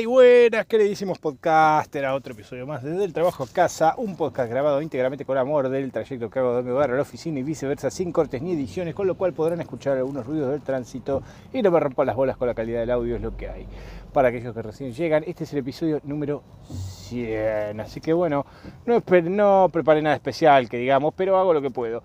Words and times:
Y 0.00 0.06
buenas, 0.06 0.66
queridísimos 0.66 1.20
podcaster, 1.20 2.04
a 2.04 2.14
otro 2.14 2.32
episodio 2.32 2.66
más 2.66 2.82
desde 2.82 3.04
el 3.04 3.12
trabajo 3.12 3.44
a 3.44 3.46
casa, 3.46 3.94
un 3.96 4.16
podcast 4.16 4.50
grabado 4.50 4.82
íntegramente 4.82 5.24
con 5.24 5.38
amor 5.38 5.68
del 5.68 5.92
trayecto 5.92 6.28
que 6.30 6.40
hago 6.40 6.56
de 6.56 6.64
mi 6.64 6.70
hogar 6.70 6.90
a 6.90 6.96
la 6.96 7.02
oficina 7.02 7.38
y 7.38 7.44
viceversa, 7.44 7.90
sin 7.90 8.10
cortes 8.10 8.42
ni 8.42 8.54
ediciones, 8.54 8.92
con 8.92 9.06
lo 9.06 9.16
cual 9.16 9.34
podrán 9.34 9.60
escuchar 9.60 9.96
algunos 9.96 10.26
ruidos 10.26 10.50
del 10.50 10.62
tránsito 10.62 11.22
y 11.52 11.62
no 11.62 11.70
me 11.70 11.78
rompan 11.78 12.08
las 12.08 12.16
bolas 12.16 12.36
con 12.36 12.48
la 12.48 12.54
calidad 12.54 12.80
del 12.80 12.90
audio, 12.90 13.14
es 13.14 13.22
lo 13.22 13.36
que 13.36 13.48
hay. 13.48 13.66
Para 14.12 14.28
aquellos 14.28 14.52
que 14.52 14.62
recién 14.62 14.92
llegan, 14.92 15.22
este 15.28 15.44
es 15.44 15.52
el 15.52 15.60
episodio 15.60 16.00
número 16.02 16.42
100, 16.68 17.78
así 17.78 18.00
que 18.00 18.12
bueno, 18.12 18.46
no, 18.86 19.00
no 19.22 19.68
preparé 19.72 20.02
nada 20.02 20.16
especial 20.16 20.68
que 20.68 20.78
digamos, 20.78 21.14
pero 21.16 21.38
hago 21.38 21.54
lo 21.54 21.62
que 21.62 21.70
puedo. 21.70 22.02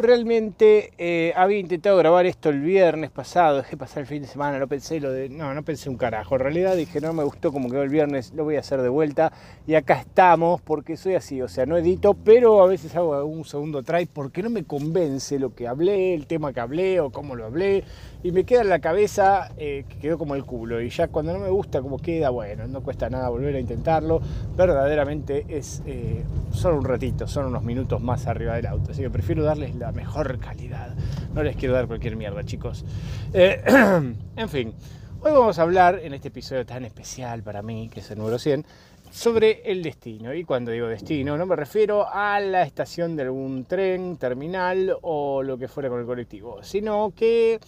Realmente 0.00 0.92
eh, 0.96 1.34
había 1.36 1.58
intentado 1.58 1.98
grabar 1.98 2.24
esto 2.24 2.48
el 2.48 2.62
viernes 2.62 3.10
pasado, 3.10 3.58
dejé 3.58 3.76
pasar 3.76 4.00
el 4.00 4.06
fin 4.06 4.22
de 4.22 4.28
semana, 4.28 4.58
no 4.58 4.66
pensé 4.66 4.98
lo 4.98 5.12
de. 5.12 5.28
No, 5.28 5.52
no 5.52 5.62
pensé 5.62 5.90
un 5.90 5.98
carajo. 5.98 6.36
En 6.36 6.40
realidad 6.40 6.74
dije, 6.74 7.02
no 7.02 7.12
me 7.12 7.22
gustó 7.22 7.52
como 7.52 7.68
quedó 7.68 7.82
el 7.82 7.90
viernes, 7.90 8.32
lo 8.34 8.44
voy 8.44 8.56
a 8.56 8.60
hacer 8.60 8.80
de 8.80 8.88
vuelta. 8.88 9.30
Y 9.66 9.74
acá 9.74 10.00
estamos, 10.00 10.62
porque 10.62 10.96
soy 10.96 11.16
así, 11.16 11.42
o 11.42 11.48
sea, 11.48 11.66
no 11.66 11.76
edito, 11.76 12.14
pero 12.14 12.62
a 12.62 12.66
veces 12.66 12.96
hago 12.96 13.22
un 13.26 13.44
segundo 13.44 13.82
try 13.82 14.06
porque 14.06 14.42
no 14.42 14.48
me 14.48 14.64
convence 14.64 15.38
lo 15.38 15.54
que 15.54 15.68
hablé, 15.68 16.14
el 16.14 16.26
tema 16.26 16.54
que 16.54 16.60
hablé 16.60 16.98
o 17.00 17.10
cómo 17.10 17.36
lo 17.36 17.44
hablé. 17.44 17.84
Y 18.22 18.32
me 18.32 18.44
queda 18.44 18.62
en 18.62 18.70
la 18.70 18.78
cabeza 18.78 19.50
eh, 19.58 19.84
que 19.86 19.98
quedó 19.98 20.16
como 20.16 20.34
el 20.34 20.46
culo. 20.46 20.80
Y 20.80 20.88
ya 20.88 21.08
cuando 21.08 21.34
no 21.34 21.40
me 21.40 21.50
gusta 21.50 21.82
como 21.82 21.98
queda, 21.98 22.30
bueno, 22.30 22.66
no 22.66 22.82
cuesta 22.82 23.10
nada 23.10 23.28
volver 23.28 23.54
a 23.54 23.60
intentarlo. 23.60 24.22
Verdaderamente 24.56 25.44
es 25.48 25.82
eh, 25.84 26.22
solo 26.52 26.78
un 26.78 26.84
ratito, 26.86 27.26
son 27.26 27.46
unos 27.46 27.62
minutos 27.64 28.00
más 28.00 28.26
arriba 28.26 28.56
del 28.56 28.66
auto. 28.66 28.92
Así 28.92 29.02
que 29.02 29.10
prefiero 29.10 29.44
darles 29.44 29.74
la 29.74 29.89
mejor 29.92 30.38
calidad. 30.38 30.94
No 31.34 31.42
les 31.42 31.56
quiero 31.56 31.74
dar 31.74 31.86
cualquier 31.86 32.16
mierda, 32.16 32.44
chicos. 32.44 32.84
Eh, 33.32 33.62
en 34.36 34.48
fin, 34.48 34.74
hoy 35.20 35.32
vamos 35.32 35.58
a 35.58 35.62
hablar 35.62 36.00
en 36.02 36.14
este 36.14 36.28
episodio 36.28 36.64
tan 36.66 36.84
especial 36.84 37.42
para 37.42 37.62
mí, 37.62 37.88
que 37.92 38.00
es 38.00 38.10
el 38.10 38.18
número 38.18 38.38
100, 38.38 38.64
sobre 39.10 39.62
el 39.70 39.82
destino. 39.82 40.32
Y 40.34 40.44
cuando 40.44 40.70
digo 40.70 40.86
destino, 40.86 41.36
no 41.36 41.46
me 41.46 41.56
refiero 41.56 42.06
a 42.10 42.40
la 42.40 42.62
estación 42.62 43.16
de 43.16 43.24
algún 43.24 43.64
tren, 43.64 44.16
terminal 44.16 44.96
o 45.02 45.42
lo 45.42 45.58
que 45.58 45.68
fuera 45.68 45.88
con 45.88 46.00
el 46.00 46.06
colectivo, 46.06 46.62
sino 46.62 47.12
que 47.14 47.60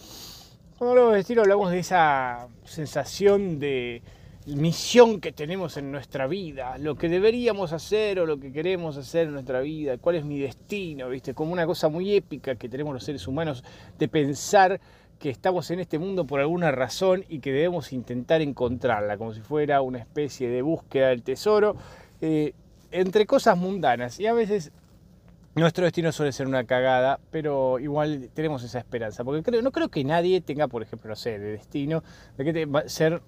cuando 0.77 0.91
hablamos 0.91 1.11
de 1.11 1.17
destino 1.17 1.41
hablamos 1.41 1.71
de 1.71 1.79
esa 1.79 2.47
sensación 2.63 3.59
de 3.59 4.01
misión 4.47 5.21
que 5.21 5.31
tenemos 5.31 5.77
en 5.77 5.91
nuestra 5.91 6.27
vida, 6.27 6.77
lo 6.77 6.95
que 6.95 7.09
deberíamos 7.09 7.71
hacer 7.71 8.19
o 8.19 8.25
lo 8.25 8.39
que 8.39 8.51
queremos 8.51 8.97
hacer 8.97 9.27
en 9.27 9.33
nuestra 9.33 9.61
vida, 9.61 9.97
cuál 9.97 10.15
es 10.15 10.25
mi 10.25 10.39
destino, 10.39 11.09
¿viste? 11.09 11.33
Como 11.33 11.53
una 11.53 11.65
cosa 11.65 11.87
muy 11.89 12.13
épica 12.13 12.55
que 12.55 12.67
tenemos 12.69 12.93
los 12.93 13.03
seres 13.03 13.27
humanos 13.27 13.63
de 13.97 14.07
pensar 14.07 14.81
que 15.19 15.29
estamos 15.29 15.71
en 15.71 15.79
este 15.79 15.99
mundo 15.99 16.25
por 16.25 16.41
alguna 16.41 16.71
razón 16.71 17.23
y 17.29 17.39
que 17.39 17.53
debemos 17.53 17.93
intentar 17.93 18.41
encontrarla, 18.41 19.17
como 19.17 19.33
si 19.33 19.39
fuera 19.39 19.81
una 19.81 19.99
especie 19.99 20.49
de 20.49 20.61
búsqueda 20.61 21.09
del 21.09 21.23
tesoro, 21.23 21.77
eh, 22.19 22.53
entre 22.91 23.25
cosas 23.25 23.57
mundanas. 23.57 24.19
Y 24.19 24.27
a 24.27 24.33
veces 24.33 24.73
nuestro 25.55 25.85
destino 25.85 26.11
suele 26.11 26.33
ser 26.33 26.47
una 26.47 26.65
cagada, 26.65 27.19
pero 27.31 27.79
igual 27.79 28.29
tenemos 28.33 28.63
esa 28.63 28.79
esperanza, 28.79 29.23
porque 29.23 29.43
creo, 29.43 29.61
no 29.61 29.71
creo 29.71 29.87
que 29.87 30.03
nadie 30.03 30.41
tenga, 30.41 30.67
por 30.67 30.83
ejemplo, 30.83 31.09
no 31.09 31.15
sé, 31.15 31.39
de 31.39 31.51
destino, 31.53 32.03
de 32.37 32.43
que 32.43 32.89
ser 32.89 33.21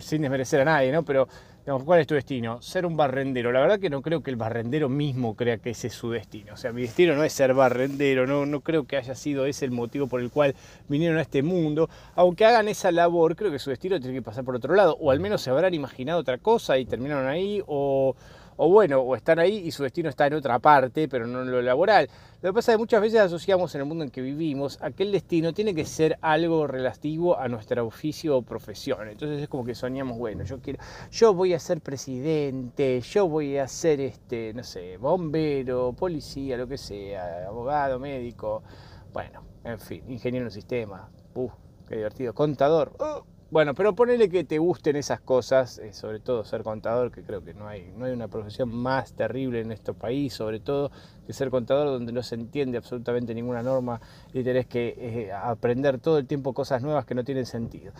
sin 0.00 0.22
desmerecer 0.22 0.60
a 0.60 0.64
nadie, 0.64 0.92
¿no? 0.92 1.04
Pero, 1.04 1.28
digamos, 1.64 1.84
¿cuál 1.84 2.00
es 2.00 2.06
tu 2.06 2.14
destino? 2.14 2.60
Ser 2.62 2.86
un 2.86 2.96
barrendero. 2.96 3.52
La 3.52 3.60
verdad 3.60 3.78
que 3.78 3.90
no 3.90 4.02
creo 4.02 4.22
que 4.22 4.30
el 4.30 4.36
barrendero 4.36 4.88
mismo 4.88 5.34
crea 5.34 5.58
que 5.58 5.70
ese 5.70 5.88
es 5.88 5.94
su 5.94 6.10
destino. 6.10 6.54
O 6.54 6.56
sea, 6.56 6.72
mi 6.72 6.82
destino 6.82 7.14
no 7.14 7.24
es 7.24 7.32
ser 7.32 7.54
barrendero, 7.54 8.26
no, 8.26 8.46
no 8.46 8.60
creo 8.60 8.86
que 8.86 8.96
haya 8.96 9.14
sido 9.14 9.46
ese 9.46 9.64
el 9.64 9.70
motivo 9.70 10.06
por 10.06 10.20
el 10.20 10.30
cual 10.30 10.54
vinieron 10.88 11.18
a 11.18 11.22
este 11.22 11.42
mundo. 11.42 11.88
Aunque 12.14 12.44
hagan 12.44 12.68
esa 12.68 12.92
labor, 12.92 13.36
creo 13.36 13.50
que 13.50 13.58
su 13.58 13.70
destino 13.70 13.98
tiene 14.00 14.14
que 14.14 14.22
pasar 14.22 14.44
por 14.44 14.56
otro 14.56 14.74
lado. 14.74 14.96
O 15.00 15.10
al 15.10 15.20
menos 15.20 15.42
se 15.42 15.50
habrán 15.50 15.74
imaginado 15.74 16.20
otra 16.20 16.38
cosa 16.38 16.78
y 16.78 16.84
terminaron 16.84 17.26
ahí, 17.26 17.62
o 17.66 18.14
o 18.58 18.68
bueno, 18.68 19.00
o 19.00 19.14
están 19.14 19.38
ahí 19.38 19.58
y 19.58 19.70
su 19.70 19.84
destino 19.84 20.08
está 20.08 20.26
en 20.26 20.34
otra 20.34 20.58
parte, 20.58 21.08
pero 21.08 21.26
no 21.26 21.42
en 21.42 21.50
lo 21.50 21.62
laboral. 21.62 22.08
Lo 22.42 22.50
que 22.50 22.54
pasa 22.54 22.72
es 22.72 22.76
que 22.76 22.80
muchas 22.80 23.00
veces 23.00 23.20
asociamos 23.20 23.72
en 23.74 23.82
el 23.82 23.86
mundo 23.86 24.02
en 24.02 24.10
que 24.10 24.20
vivimos 24.20 24.78
a 24.82 24.90
que 24.90 25.04
el 25.04 25.12
destino 25.12 25.54
tiene 25.54 25.74
que 25.74 25.84
ser 25.84 26.18
algo 26.20 26.66
relativo 26.66 27.38
a 27.38 27.46
nuestro 27.46 27.86
oficio 27.86 28.36
o 28.36 28.42
profesión. 28.42 29.08
Entonces 29.08 29.42
es 29.42 29.48
como 29.48 29.64
que 29.64 29.76
soñamos, 29.76 30.18
bueno, 30.18 30.42
yo 30.42 30.60
quiero, 30.60 30.80
yo 31.10 31.32
voy 31.34 31.54
a 31.54 31.60
ser 31.60 31.80
presidente, 31.80 33.00
yo 33.00 33.28
voy 33.28 33.58
a 33.58 33.68
ser 33.68 34.00
este, 34.00 34.52
no 34.54 34.64
sé, 34.64 34.96
bombero, 34.96 35.92
policía, 35.92 36.56
lo 36.56 36.66
que 36.66 36.78
sea, 36.78 37.46
abogado, 37.46 38.00
médico, 38.00 38.64
bueno, 39.12 39.44
en 39.62 39.78
fin, 39.78 40.02
ingeniero 40.08 40.46
en 40.46 40.50
sistema, 40.50 41.08
uh, 41.34 41.48
qué 41.86 41.96
divertido, 41.96 42.34
contador. 42.34 42.92
Uh, 42.98 43.37
bueno, 43.50 43.74
pero 43.74 43.94
ponele 43.94 44.28
que 44.28 44.44
te 44.44 44.58
gusten 44.58 44.96
esas 44.96 45.20
cosas, 45.20 45.78
eh, 45.78 45.94
sobre 45.94 46.20
todo 46.20 46.44
ser 46.44 46.62
contador, 46.62 47.10
que 47.10 47.22
creo 47.22 47.42
que 47.42 47.54
no 47.54 47.66
hay, 47.66 47.92
no 47.96 48.04
hay 48.04 48.12
una 48.12 48.28
profesión 48.28 48.74
más 48.74 49.12
terrible 49.14 49.60
en 49.60 49.72
este 49.72 49.94
país, 49.94 50.34
sobre 50.34 50.60
todo 50.60 50.90
que 51.26 51.32
ser 51.32 51.48
contador 51.48 51.88
donde 51.88 52.12
no 52.12 52.22
se 52.22 52.34
entiende 52.34 52.76
absolutamente 52.76 53.34
ninguna 53.34 53.62
norma 53.62 54.00
y 54.34 54.42
tenés 54.42 54.66
que 54.66 54.94
eh, 54.98 55.32
aprender 55.32 55.98
todo 55.98 56.18
el 56.18 56.26
tiempo 56.26 56.52
cosas 56.52 56.82
nuevas 56.82 57.06
que 57.06 57.14
no 57.14 57.24
tienen 57.24 57.46
sentido. 57.46 57.92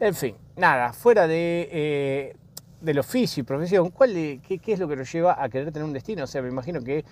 En 0.00 0.14
fin, 0.14 0.36
nada, 0.56 0.92
fuera 0.92 1.26
de, 1.26 1.68
eh, 1.70 2.36
del 2.80 2.98
oficio 2.98 3.42
y 3.42 3.44
profesión, 3.44 3.90
¿cuál 3.90 4.12
qué, 4.14 4.58
¿qué 4.58 4.72
es 4.72 4.78
lo 4.78 4.88
que 4.88 4.96
nos 4.96 5.12
lleva 5.12 5.42
a 5.42 5.48
querer 5.50 5.70
tener 5.70 5.84
un 5.84 5.92
destino? 5.92 6.24
O 6.24 6.26
sea, 6.26 6.40
me 6.40 6.48
imagino 6.48 6.82
que 6.82 7.04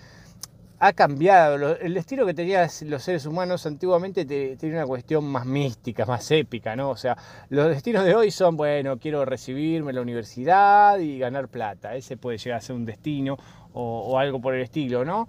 ha 0.79 0.93
cambiado. 0.93 1.75
El 1.77 1.93
destino 1.93 2.25
que 2.25 2.33
tenían 2.33 2.69
los 2.85 3.03
seres 3.03 3.25
humanos 3.25 3.65
antiguamente 3.65 4.25
tenía 4.25 4.77
una 4.77 4.85
cuestión 4.85 5.25
más 5.25 5.45
mística, 5.45 6.05
más 6.05 6.29
épica, 6.31 6.75
¿no? 6.75 6.89
O 6.89 6.97
sea, 6.97 7.17
los 7.49 7.69
destinos 7.69 8.03
de 8.03 8.15
hoy 8.15 8.31
son, 8.31 8.57
bueno, 8.57 8.97
quiero 8.99 9.23
recibirme 9.25 9.91
en 9.91 9.95
la 9.95 10.01
universidad 10.01 10.99
y 10.99 11.19
ganar 11.19 11.47
plata. 11.47 11.95
Ese 11.95 12.17
puede 12.17 12.37
llegar 12.37 12.57
a 12.57 12.61
ser 12.61 12.75
un 12.75 12.85
destino 12.85 13.37
o, 13.73 14.19
algo 14.19 14.39
por 14.41 14.53
el 14.53 14.61
estilo, 14.61 15.03
¿no? 15.05 15.27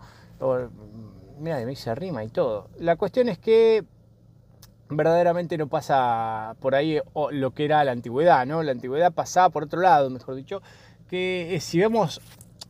mira, 1.38 1.59
me 1.59 1.66
dice 1.66 1.94
rima 1.94 2.22
y 2.25 2.28
todo. 2.28 2.69
La 2.78 2.97
cuestión 2.97 3.28
es 3.28 3.38
que 3.38 3.84
verdaderamente 4.88 5.56
no 5.56 5.69
pasa 5.69 6.56
por 6.61 6.75
ahí 6.75 7.00
lo 7.31 7.50
que 7.53 7.65
era 7.65 7.84
la 7.84 7.93
antigüedad, 7.93 8.47
¿no? 8.47 8.62
La 8.62 8.72
antigüedad 8.72 9.12
pasaba 9.12 9.50
por 9.50 9.65
otro 9.65 9.81
lado, 9.81 10.11
mejor 10.11 10.34
dicho, 10.34 10.62
que 11.09 11.59
si 11.61 11.78
vemos 11.78 12.21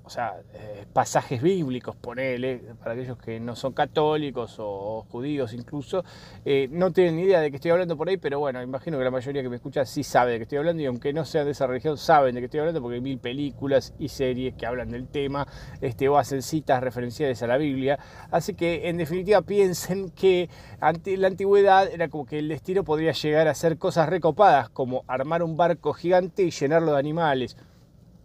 o 0.04 0.10
sea, 0.10 0.34
eh, 0.52 0.84
pasajes 0.92 1.40
bíblicos, 1.40 1.96
ponele, 1.96 2.60
para 2.78 2.92
aquellos 2.92 3.16
que 3.16 3.40
no 3.40 3.56
son 3.56 3.72
católicos 3.72 4.56
o, 4.58 5.06
judíos 5.10 5.54
incluso, 5.54 6.04
eh, 6.44 6.68
no 6.70 6.92
tienen 6.92 7.16
ni 7.16 7.22
idea 7.22 7.40
de 7.40 7.50
que 7.50 7.56
estoy 7.56 7.70
hablando 7.70 7.96
por 7.96 8.08
ahí, 8.08 8.18
pero 8.18 8.38
bueno, 8.38 8.62
imagino 8.62 8.98
que 8.98 9.04
la 9.04 9.10
mayoría 9.10 9.42
que 9.42 9.48
me 9.48 9.56
escucha 9.56 9.86
sí 9.86 10.04
sabe 10.04 10.32
de 10.32 10.38
qué 10.38 10.42
estoy 10.42 10.58
hablando 10.58 10.82
y 10.82 10.86
aunque 10.86 11.12
no 11.14 11.24
sean 11.24 11.46
de 11.46 11.52
esa 11.52 11.66
religión 11.66 11.96
saben 11.96 12.34
de 12.34 12.42
qué 12.42 12.44
estoy 12.46 12.60
hablando 12.60 12.82
porque 12.82 12.96
hay 12.96 13.00
mil 13.00 13.18
películas 13.18 13.94
y 13.98 14.08
series 14.08 14.54
que 14.54 14.66
hablan 14.66 14.90
del 14.90 15.08
tema 15.08 15.46
este, 15.80 16.08
o 16.08 16.18
hacen 16.18 16.42
citas 16.42 16.82
referenciales 16.82 17.42
a 17.42 17.46
la 17.46 17.56
Biblia. 17.56 17.98
Así 18.30 18.54
que 18.54 18.88
en 18.90 18.98
definitiva 18.98 19.40
piensen 19.40 20.10
que 20.10 20.50
ante 20.80 21.16
la 21.16 21.28
antigüedad 21.28 21.88
era 21.90 22.08
como 22.08 22.26
que 22.26 22.40
el 22.40 22.48
destino 22.48 22.84
podría 22.84 23.12
llegar 23.12 23.48
a 23.48 23.52
hacer 23.52 23.78
cosas 23.78 24.08
recopadas 24.08 24.68
como 24.68 25.04
armar 25.06 25.42
un 25.42 25.56
barco 25.56 25.94
gigante 25.94 26.42
y 26.42 26.50
llenarlo 26.50 26.92
de 26.92 26.98
animales 26.98 27.56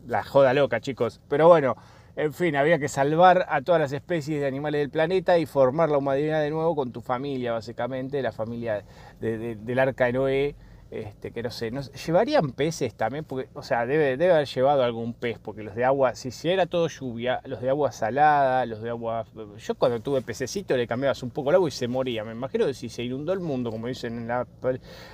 la 0.10 0.24
joda 0.24 0.54
loca, 0.54 0.82
chicos. 0.82 1.22
Pero 1.30 1.48
bueno, 1.48 1.78
en 2.16 2.34
fin, 2.34 2.56
había 2.56 2.80
que 2.80 2.90
salvar 2.90 3.46
a 3.48 3.62
todas 3.62 3.80
las 3.80 3.94
especies 3.94 4.42
de 4.42 4.48
animales 4.48 4.80
del 4.82 4.90
planeta 4.90 5.38
y 5.38 5.46
formar 5.46 5.90
la 5.90 6.00
humanidad 6.00 6.42
de 6.42 6.50
nuevo 6.50 6.76
con 6.76 6.92
tu 6.92 7.02
familia, 7.02 7.54
básicamente, 7.54 8.22
la 8.22 8.32
familia 8.32 8.84
del 9.22 9.80
arca 9.80 10.06
de 10.06 10.14
Noé 10.14 10.56
este, 10.92 11.32
que 11.32 11.44
no 11.44 11.52
sé, 11.52 11.72
¿llevarían 12.06 12.52
peces 12.52 12.96
también? 12.96 13.24
Porque, 13.24 13.48
o 13.54 13.62
sea, 13.62 13.86
debe, 13.86 14.14
haber 14.32 14.48
llevado 14.48 14.84
algún 14.84 15.14
pez, 15.14 15.38
porque 15.38 15.62
los 15.62 15.76
de 15.76 15.86
agua, 15.86 16.16
si, 16.16 16.32
si 16.32 16.50
era 16.50 16.66
todo 16.66 16.88
lluvia, 16.88 17.42
los 17.46 17.62
de 17.62 17.70
agua 17.70 17.92
salada, 17.92 18.66
los 18.66 18.82
de 18.82 18.90
agua... 18.90 19.26
Yo 19.58 19.76
cuando 19.76 20.00
tuve 20.00 20.22
pececito 20.22 20.76
le 20.76 20.88
cambiabas 20.88 21.22
un 21.22 21.30
poco 21.30 21.52
el 21.52 21.58
agua 21.58 21.70
y 21.70 21.72
se 21.72 21.88
moría. 21.88 22.24
Me 22.24 22.32
imagino 22.32 22.66
que 22.66 22.74
si 22.74 22.90
se 22.90 23.04
inundó 23.04 23.34
el 23.34 23.40
mundo, 23.40 23.72
como 23.72 23.88
dicen 23.88 24.18
en 24.18 24.28
la, 24.28 24.48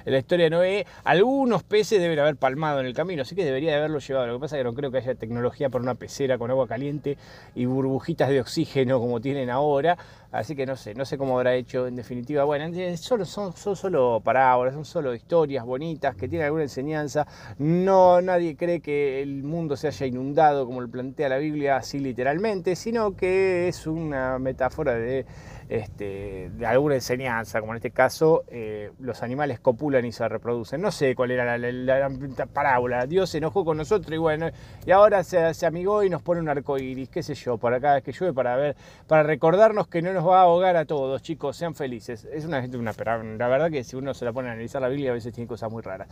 la 0.06 0.18
historia 0.18 0.46
de 0.46 0.50
Noé, 0.50 0.88
algunos 1.04 1.64
peces 1.64 2.00
deben 2.00 2.20
haber 2.20 2.38
palmado 2.38 2.80
en 2.80 2.86
el 2.86 2.94
camino, 2.94 3.24
así 3.24 3.36
que 3.36 3.44
debería 3.44 3.72
de 3.72 3.78
haberlo 3.78 4.00
llevado. 4.00 4.28
Lo 4.28 4.34
que 4.36 4.40
pasa 4.40 4.56
es 4.56 4.62
que 4.62 4.64
no 4.64 4.74
creo 4.74 4.92
que 4.92 5.00
haya 5.00 5.16
tecnología 5.16 5.70
para 5.70 5.82
una 5.82 5.96
pecera 5.96 6.38
con 6.38 6.50
agua 6.52 6.68
caliente 6.68 7.18
y 7.54 7.66
burbujitas 7.66 8.30
de 8.30 8.40
oxígeno 8.40 9.00
como 9.00 9.20
tienen 9.20 9.50
ahora, 9.50 9.98
así 10.36 10.56
que 10.56 10.66
no 10.66 10.76
sé, 10.76 10.94
no 10.94 11.06
sé 11.06 11.18
cómo 11.18 11.38
habrá 11.38 11.56
hecho 11.56 11.88
en 11.88 11.96
definitiva. 11.96 12.44
Bueno, 12.44 12.66
solo, 12.98 13.26
son, 13.26 13.56
son 13.56 13.76
solo 13.76 14.22
parábolas, 14.24 14.74
son 14.74 14.86
solo 14.86 15.14
historias 15.14 15.66
bonitas, 15.66 16.16
que 16.16 16.28
tienen 16.28 16.46
alguna 16.46 16.64
enseñanza. 16.64 17.26
No, 17.58 18.22
nadie 18.22 18.56
cree 18.56 18.82
que 18.82 19.22
el 19.22 19.44
mundo 19.44 19.78
se 19.78 19.88
haya 19.88 20.06
inundado 20.06 20.66
como 20.66 20.82
lo 20.82 20.90
plantea 20.90 21.30
la 21.30 21.38
Biblia 21.38 21.78
así 21.78 22.00
literalmente, 22.00 22.76
sino 22.76 23.16
que 23.16 23.68
es 23.68 23.88
una 23.88 24.38
metáfora 24.40 24.96
de 24.96 25.26
este, 25.70 26.52
de 26.54 26.66
alguna 26.66 26.96
enseñanza, 26.96 27.60
como 27.60 27.74
en 27.74 27.78
este 27.78 27.92
caso, 27.92 28.44
eh, 28.50 28.92
los 29.00 29.24
animales 29.24 29.60
copulan 29.60 30.06
y 30.06 30.12
se 30.12 30.28
reproducen. 30.28 30.82
No 30.82 30.92
sé 30.92 31.16
cuál 31.16 31.32
era 31.32 31.58
la, 31.58 32.10
parábola. 32.54 33.06
Dios 33.08 33.30
se 33.32 33.40
enojó 33.40 33.66
con 33.66 33.78
nosotros 33.78 34.14
y 34.14 34.18
bueno, 34.18 34.50
y 34.86 34.92
ahora 34.92 35.24
se, 35.24 35.54
se, 35.54 35.66
amigó 35.66 36.04
y 36.04 36.10
nos 36.10 36.22
pone 36.22 36.42
un 36.42 36.50
arco 36.50 36.78
iris, 36.78 37.10
qué 37.10 37.24
sé 37.24 37.34
yo, 37.34 37.58
para 37.58 37.80
cada 37.80 37.96
vez 37.96 38.04
que 38.04 38.12
llueve, 38.12 38.34
para 38.34 38.56
ver, 38.56 38.76
para 39.08 39.24
recordarnos 39.24 39.88
que 39.88 40.02
no 40.02 40.14
nos 40.14 40.28
va 40.28 40.40
a 40.40 40.44
ahogar 40.44 40.76
a 40.76 40.86
todos, 40.86 41.22
chicos, 41.22 41.58
sean 41.58 41.74
felices. 41.74 42.28
Es 42.32 42.46
una, 42.46 42.60
una 42.60 42.94
la 43.38 43.48
verdad 43.48 43.72
que 43.72 43.84
si 43.84 43.96
uno 43.96 44.14
se 44.14 44.26
la 44.26 44.34
pone 44.34 44.50
a 44.50 44.52
analizar 44.52 44.82
la 44.82 44.88
Biblia 44.88 45.12
a 45.12 45.14
veces 45.14 45.34
tiene 45.34 45.48
cosas 45.48 45.72
muy 45.72 45.82
raras. 45.82 46.08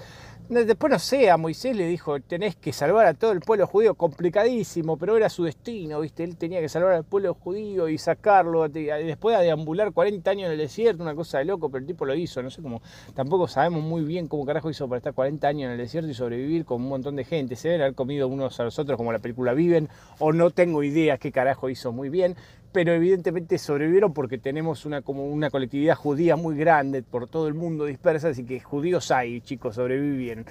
Después 0.49 0.91
no 0.91 0.99
sé, 0.99 1.29
a 1.29 1.37
Moisés 1.37 1.75
le 1.75 1.87
dijo, 1.87 2.19
tenés 2.19 2.55
que 2.55 2.73
salvar 2.73 3.05
a 3.05 3.13
todo 3.13 3.31
el 3.31 3.39
pueblo 3.39 3.67
judío, 3.67 3.95
complicadísimo, 3.95 4.97
pero 4.97 5.15
era 5.15 5.29
su 5.29 5.43
destino, 5.43 5.99
¿viste? 6.01 6.23
Él 6.23 6.37
tenía 6.37 6.59
que 6.59 6.69
salvar 6.69 6.93
al 6.93 7.03
pueblo 7.03 7.33
judío 7.33 7.87
y 7.87 7.97
sacarlo, 7.97 8.67
después 8.67 9.37
de 9.37 9.42
deambular 9.43 9.91
40 9.91 10.29
años 10.31 10.45
en 10.47 10.53
el 10.53 10.57
desierto, 10.57 11.03
una 11.03 11.15
cosa 11.15 11.39
de 11.39 11.45
loco, 11.45 11.69
pero 11.69 11.81
el 11.81 11.87
tipo 11.87 12.05
lo 12.05 12.15
hizo, 12.15 12.41
no 12.41 12.49
sé 12.49 12.61
cómo, 12.61 12.81
tampoco 13.13 13.47
sabemos 13.47 13.83
muy 13.83 14.03
bien 14.03 14.27
cómo 14.27 14.45
carajo 14.45 14.69
hizo 14.69 14.87
para 14.87 14.97
estar 14.97 15.13
40 15.13 15.47
años 15.47 15.65
en 15.65 15.71
el 15.71 15.77
desierto 15.77 16.09
y 16.09 16.13
sobrevivir 16.13 16.65
con 16.65 16.81
un 16.81 16.89
montón 16.89 17.15
de 17.15 17.23
gente, 17.23 17.55
se 17.55 17.69
deben 17.69 17.81
haber 17.81 17.95
comido 17.95 18.27
unos 18.27 18.59
a 18.59 18.63
los 18.63 18.79
otros 18.79 18.97
como 18.97 19.11
la 19.11 19.19
película 19.19 19.53
Viven, 19.53 19.89
o 20.19 20.33
no 20.33 20.49
tengo 20.49 20.83
idea 20.83 21.17
qué 21.17 21.31
carajo 21.31 21.69
hizo 21.69 21.91
muy 21.91 22.09
bien, 22.09 22.35
pero 22.73 22.91
evidentemente 22.91 23.59
sobrevivieron 23.59 24.13
porque 24.13 24.39
tenemos 24.39 24.85
una, 24.85 25.03
como 25.03 25.27
una 25.27 25.51
colectividad 25.51 25.95
judía 25.95 26.35
muy 26.35 26.57
grande 26.57 27.03
por 27.03 27.27
todo 27.27 27.47
el 27.47 27.53
mundo 27.53 27.85
dispersa, 27.85 28.29
así 28.29 28.43
que 28.43 28.59
judíos 28.59 29.11
hay, 29.11 29.41
chicos, 29.41 29.75
sobrevivieron. 29.75 30.45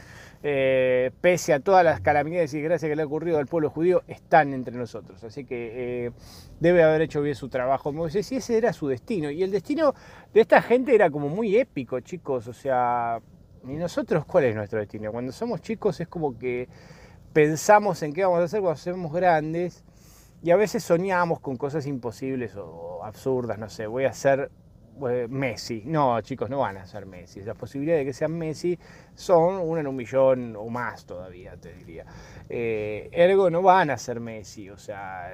Eh, 0.44 1.10
pese 1.20 1.52
a 1.52 1.60
todas 1.60 1.84
las 1.84 2.00
calamidades 2.00 2.54
y 2.54 2.58
desgracias 2.58 2.88
que 2.88 2.96
le 2.96 3.02
ha 3.02 3.06
ocurrido 3.06 3.38
al 3.38 3.46
pueblo 3.46 3.70
judío, 3.70 4.02
están 4.06 4.54
entre 4.54 4.76
nosotros. 4.76 5.22
Así 5.24 5.44
que 5.44 6.06
eh, 6.06 6.10
debe 6.60 6.84
haber 6.84 7.02
hecho 7.02 7.20
bien 7.22 7.34
su 7.34 7.48
trabajo. 7.48 7.92
Moisés, 7.92 8.30
y 8.30 8.36
ese 8.36 8.56
era 8.56 8.72
su 8.72 8.86
destino. 8.86 9.30
Y 9.30 9.42
el 9.42 9.50
destino 9.50 9.92
de 10.32 10.40
esta 10.40 10.62
gente 10.62 10.94
era 10.94 11.10
como 11.10 11.28
muy 11.28 11.56
épico, 11.56 11.98
chicos. 12.00 12.46
O 12.46 12.52
sea, 12.52 13.20
¿y 13.68 13.75
nosotros 13.75 14.25
cuál 14.25 14.44
es 14.44 14.54
nuestro 14.54 14.78
destino? 14.78 15.10
Cuando 15.10 15.32
somos 15.32 15.60
chicos 15.60 16.00
es 16.00 16.08
como 16.08 16.38
que 16.38 16.68
pensamos 17.32 18.02
en 18.02 18.12
qué 18.12 18.25
vamos 18.25 18.40
a 18.40 18.44
hacer 18.44 18.60
cuando 18.60 18.78
seamos 18.78 19.12
grandes 19.12 19.84
y 20.42 20.50
a 20.50 20.56
veces 20.56 20.82
soñamos 20.82 21.40
con 21.40 21.56
cosas 21.56 21.86
imposibles 21.86 22.56
o 22.56 23.04
absurdas, 23.04 23.58
no 23.58 23.68
sé, 23.68 23.86
voy 23.86 24.04
a 24.04 24.12
ser 24.12 24.50
eh, 25.08 25.26
Messi. 25.28 25.82
No, 25.86 26.20
chicos, 26.20 26.48
no 26.50 26.58
van 26.58 26.76
a 26.76 26.86
ser 26.86 27.06
Messi. 27.06 27.40
Las 27.42 27.56
posibilidades 27.56 28.02
de 28.02 28.06
que 28.06 28.12
sean 28.12 28.36
Messi 28.36 28.78
son 29.14 29.56
una 29.56 29.80
en 29.80 29.86
un 29.86 29.96
millón 29.96 30.56
o 30.56 30.68
más 30.68 31.04
todavía, 31.04 31.56
te 31.56 31.72
diría. 31.74 32.04
Eh, 32.48 33.08
ergo 33.12 33.48
no 33.50 33.62
van 33.62 33.90
a 33.90 33.96
ser 33.96 34.20
Messi, 34.20 34.68
o 34.68 34.76
sea, 34.76 35.30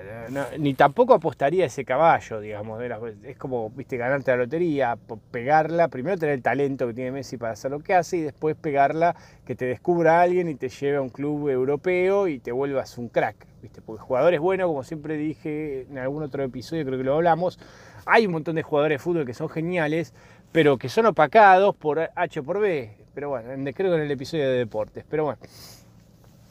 ni 0.59 0.75
tampoco 0.75 1.15
apostaría 1.15 1.67
ese 1.67 1.85
caballo, 1.85 2.41
digamos. 2.41 2.81
Es 3.25 3.37
como, 3.37 3.71
viste, 3.71 3.97
ganarte 3.97 4.31
la 4.31 4.37
lotería, 4.39 4.97
pegarla, 5.31 5.89
primero 5.89 6.17
tener 6.17 6.35
el 6.35 6.43
talento 6.43 6.87
que 6.87 6.95
tiene 6.95 7.11
Messi 7.11 7.37
para 7.37 7.53
hacer 7.53 7.71
lo 7.71 7.81
que 7.81 7.95
hace 7.95 8.19
y 8.19 8.21
después 8.21 8.57
pegarla, 8.57 9.17
que 9.45 9.55
te 9.55 9.65
descubra 9.65 10.21
alguien 10.21 10.49
y 10.49 10.55
te 10.55 10.69
lleve 10.69 10.99
a 10.99 11.03
un 11.03 11.09
club 11.09 11.49
europeo 11.49 12.29
y 12.29 12.39
te 12.39 12.53
vuelvas 12.53 12.99
un 12.99 13.09
crack, 13.09 13.47
viste, 13.63 13.81
porque 13.81 14.03
jugadores 14.03 14.41
buenos, 14.41 14.69
como 14.69 14.85
siempre 14.85 15.17
dije 15.17 15.87
en 15.91 15.99
algún 15.99 16.23
otro 16.23 16.43
episodio, 16.43 16.85
creo 16.85 16.99
que 16.99 17.05
lo 17.05 17.15
hablamos, 17.15 17.59
hay 18.09 18.27
un 18.27 18.33
montón 18.33 18.57
de 18.57 18.63
jugadores 18.63 18.99
de 18.99 19.03
fútbol 19.03 19.27
que 19.27 19.35
son 19.35 19.49
geniales, 19.49 20.15
pero 20.53 20.79
que 20.79 20.89
son 20.89 21.07
opacados 21.07 21.77
por 21.77 22.11
H 22.15 22.43
por 22.43 22.59
B. 22.61 22.97
Pero 23.15 23.31
bueno, 23.31 23.49
creo 23.75 23.91
que 23.91 23.97
en 23.97 24.03
el 24.03 24.11
episodio 24.11 24.49
de 24.49 24.59
deportes. 24.59 25.05
Pero 25.09 25.25
bueno. 25.25 25.39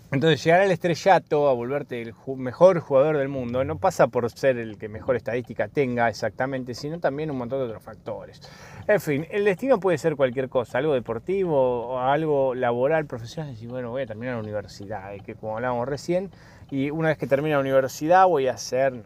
Entonces 0.09 0.42
llegar 0.42 0.62
al 0.62 0.71
estrellato, 0.71 1.50
a 1.50 1.54
volverte 1.54 2.01
el 2.01 2.13
mejor 2.38 2.80
jugador 2.80 3.18
del 3.18 3.27
mundo, 3.27 3.65
no 3.65 3.77
pasa 3.77 4.07
por 4.07 4.31
ser 4.31 4.57
el 4.57 4.77
que 4.77 4.88
mejor 4.88 5.18
estadística 5.18 5.68
tenga 5.68 6.07
exactamente, 6.07 6.74
sino 6.75 6.98
también 7.01 7.30
un 7.30 7.38
montón 7.38 7.59
de 7.59 7.65
otros 7.65 7.83
factores. 7.83 8.39
En 8.88 9.01
fin, 9.01 9.27
el 9.30 9.44
destino 9.44 9.81
puede 9.81 9.98
ser 9.98 10.15
cualquier 10.15 10.48
cosa, 10.48 10.77
algo 10.77 10.94
deportivo 10.94 12.00
algo 12.00 12.56
laboral, 12.56 13.06
profesional, 13.06 13.51
decir, 13.51 13.68
bueno, 13.68 13.89
voy 13.89 14.04
a 14.04 14.06
terminar 14.06 14.36
la 14.36 14.42
universidad, 14.42 15.12
que 15.25 15.36
como 15.36 15.57
hablábamos 15.57 15.89
recién, 15.89 16.31
y 16.71 16.89
una 16.89 17.09
vez 17.09 17.18
que 17.18 17.27
termine 17.27 17.56
la 17.56 17.59
universidad 17.59 18.27
voy 18.27 18.48
a 18.48 18.54
hacer, 18.54 19.04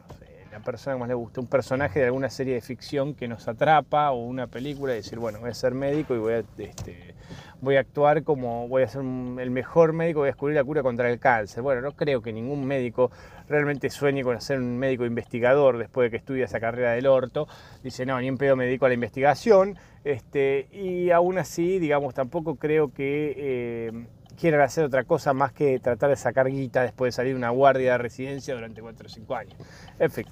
la 0.51 0.59
persona 0.59 0.95
que 0.95 1.00
más 1.00 1.07
le 1.07 1.15
gusta, 1.15 1.39
un 1.39 1.48
personaje 1.48 2.00
de 2.00 2.06
alguna 2.06 2.30
serie 2.30 2.56
de 2.56 2.62
ficción 2.62 3.13
que 3.13 3.27
nos 3.27 3.48
atrapa 3.48 4.12
o 4.12 4.25
una 4.25 4.48
película 4.48 4.94
y 4.94 4.98
decir, 4.98 5.18
bueno, 5.18 5.39
voy 5.39 5.50
a 5.50 5.53
ser 5.53 5.74
médico 5.74 6.13
y 6.13 6.18
voy 6.18 6.33
a, 6.33 6.39
este, 6.57 7.15
voy 7.62 7.77
a 7.77 7.80
actuar 7.80 8.24
como, 8.24 8.68
voy 8.68 8.83
a 8.83 8.88
ser 8.88 9.01
el 9.01 9.50
mejor 9.51 9.94
médico, 9.94 10.19
voy 10.19 10.27
a 10.27 10.31
descubrir 10.31 10.57
la 10.57 10.63
cura 10.63 10.83
contra 10.83 11.09
el 11.09 11.19
cáncer. 11.19 11.63
Bueno, 11.63 11.81
no 11.81 11.94
creo 11.94 12.21
que 12.21 12.33
ningún 12.33 12.65
médico 12.65 13.12
realmente 13.48 13.89
sueñe 13.89 14.24
con 14.24 14.39
ser 14.42 14.59
un 14.59 14.77
médico 14.77 15.06
investigador 15.06 15.77
después 15.77 16.07
de 16.07 16.12
que 16.12 16.18
estudia 16.18 16.45
esa 16.45 16.59
carrera 16.59 16.92
del 16.92 17.07
orto. 17.07 17.48
Dice, 17.81 18.06
no, 18.06 18.19
ni 18.19 18.27
en 18.27 18.38
pedo 18.38 18.57
me 18.57 18.65
dedico 18.65 18.86
a 18.86 18.89
la 18.89 18.95
investigación. 18.95 19.77
Este, 20.03 20.68
y 20.71 21.12
aún 21.12 21.38
así, 21.38 21.80
digamos, 21.80 22.13
tampoco 22.13 22.56
creo 22.56 22.92
que... 22.92 23.36
Eh, 23.38 24.06
quieran 24.39 24.62
hacer 24.62 24.86
otra 24.86 25.04
cosa 25.04 25.33
más 25.33 25.51
que 25.51 25.80
tratar 25.80 26.10
de 26.10 26.16
sacar 26.16 26.48
guita 26.48 26.81
después 26.81 27.10
de 27.10 27.16
salir 27.16 27.33
de 27.33 27.38
una 27.38 27.50
guardia 27.50 27.94
de 27.94 27.98
residencia 27.98 28.54
durante 28.56 28.81
4 28.81 29.06
o 29.06 29.10
5 29.10 29.36
años. 29.36 29.56
En 30.00 30.12
fin, 30.12 30.25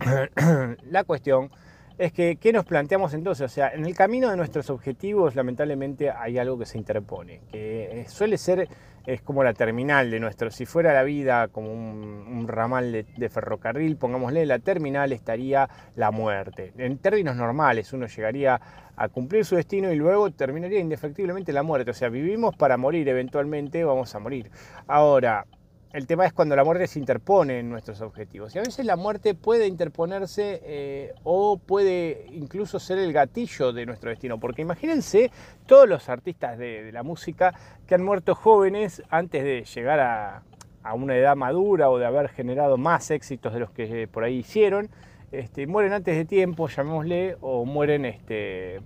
la 0.90 1.04
cuestión 1.04 1.50
es 1.98 2.12
que, 2.12 2.36
¿qué 2.36 2.52
nos 2.52 2.64
planteamos 2.64 3.14
entonces? 3.14 3.44
O 3.44 3.48
sea, 3.48 3.70
en 3.70 3.84
el 3.86 3.94
camino 3.94 4.30
de 4.30 4.36
nuestros 4.36 4.68
objetivos, 4.70 5.34
lamentablemente, 5.34 6.10
hay 6.10 6.38
algo 6.38 6.58
que 6.58 6.66
se 6.66 6.76
interpone, 6.76 7.40
que 7.50 8.04
suele 8.08 8.36
ser, 8.36 8.68
es 9.06 9.22
como 9.22 9.42
la 9.42 9.54
terminal 9.54 10.10
de 10.10 10.20
nuestro, 10.20 10.50
si 10.50 10.66
fuera 10.66 10.92
la 10.92 11.04
vida 11.04 11.48
como 11.48 11.72
un, 11.72 12.46
ramal 12.48 12.92
de, 12.92 13.06
de, 13.16 13.28
ferrocarril, 13.28 13.96
pongámosle, 13.96 14.44
la 14.44 14.58
terminal 14.58 15.12
estaría 15.12 15.68
la 15.94 16.10
muerte. 16.10 16.72
En 16.76 16.98
términos 16.98 17.36
normales, 17.36 17.92
uno 17.92 18.06
llegaría 18.06 18.60
a 18.96 19.08
cumplir 19.08 19.44
su 19.44 19.56
destino 19.56 19.92
y 19.92 19.96
luego 19.96 20.30
terminaría 20.30 20.80
indefectiblemente 20.80 21.52
la 21.52 21.62
muerte. 21.62 21.90
O 21.90 21.94
sea, 21.94 22.08
vivimos 22.08 22.56
para 22.56 22.76
morir, 22.76 23.08
eventualmente 23.08 23.84
vamos 23.84 24.14
a 24.14 24.18
morir. 24.18 24.50
Ahora, 24.86 25.46
el 25.92 26.06
tema 26.06 26.26
es 26.26 26.32
cuando 26.32 26.54
la 26.56 26.64
muerte 26.64 26.86
se 26.86 26.98
interpone 26.98 27.60
en 27.60 27.70
nuestros 27.70 28.00
objetivos. 28.00 28.54
Y 28.54 28.58
a 28.58 28.62
veces 28.62 28.84
la 28.84 28.96
muerte 28.96 29.34
puede 29.34 29.66
interponerse 29.66 30.60
eh, 30.64 31.14
o 31.24 31.58
puede 31.58 32.26
incluso 32.32 32.78
ser 32.78 32.98
el 32.98 33.12
gatillo 33.12 33.72
de 33.72 33.86
nuestro 33.86 34.10
destino. 34.10 34.38
Porque 34.38 34.62
imagínense 34.62 35.30
todos 35.66 35.88
los 35.88 36.08
artistas 36.08 36.58
de, 36.58 36.90
la 36.92 37.02
música 37.02 37.54
que 37.86 37.94
han 37.94 38.04
muerto 38.04 38.34
jóvenes 38.34 39.02
antes 39.10 39.42
de 39.42 39.64
llegar 39.64 40.00
a, 40.00 40.42
a, 40.82 40.94
una 40.94 41.16
edad 41.16 41.36
madura 41.36 41.88
o 41.88 41.98
de 41.98 42.06
haber 42.06 42.28
generado 42.28 42.76
más 42.76 43.10
éxitos 43.10 43.54
de 43.54 43.60
los 43.60 43.70
que 43.70 44.08
por 44.08 44.24
ahí 44.24 44.38
hicieron. 44.38 44.90
Este, 45.32 45.66
mueren 45.66 45.92
antes 45.92 46.16
de 46.16 46.24
tiempo, 46.24 46.68
llamémosle, 46.68 47.36
o 47.40 47.64
mueren 47.64 48.04
este, 48.04 48.80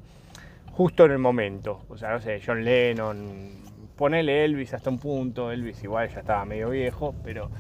justo 0.73 1.05
en 1.05 1.13
el 1.13 1.19
momento. 1.19 1.83
O 1.89 1.97
sea, 1.97 2.13
no 2.13 2.21
sé, 2.21 2.41
John 2.45 2.65
Lennon, 2.65 3.70
ponele 4.01 4.47
Elvis 4.47 4.73
hasta 4.73 4.89
un 4.89 4.99
punto, 4.99 5.53
Elvis 5.53 5.85
igual 5.85 6.09
ya 6.09 6.21
estaba 6.21 6.47
medio 6.47 6.71
viejo, 6.71 7.15
pero 7.23 7.51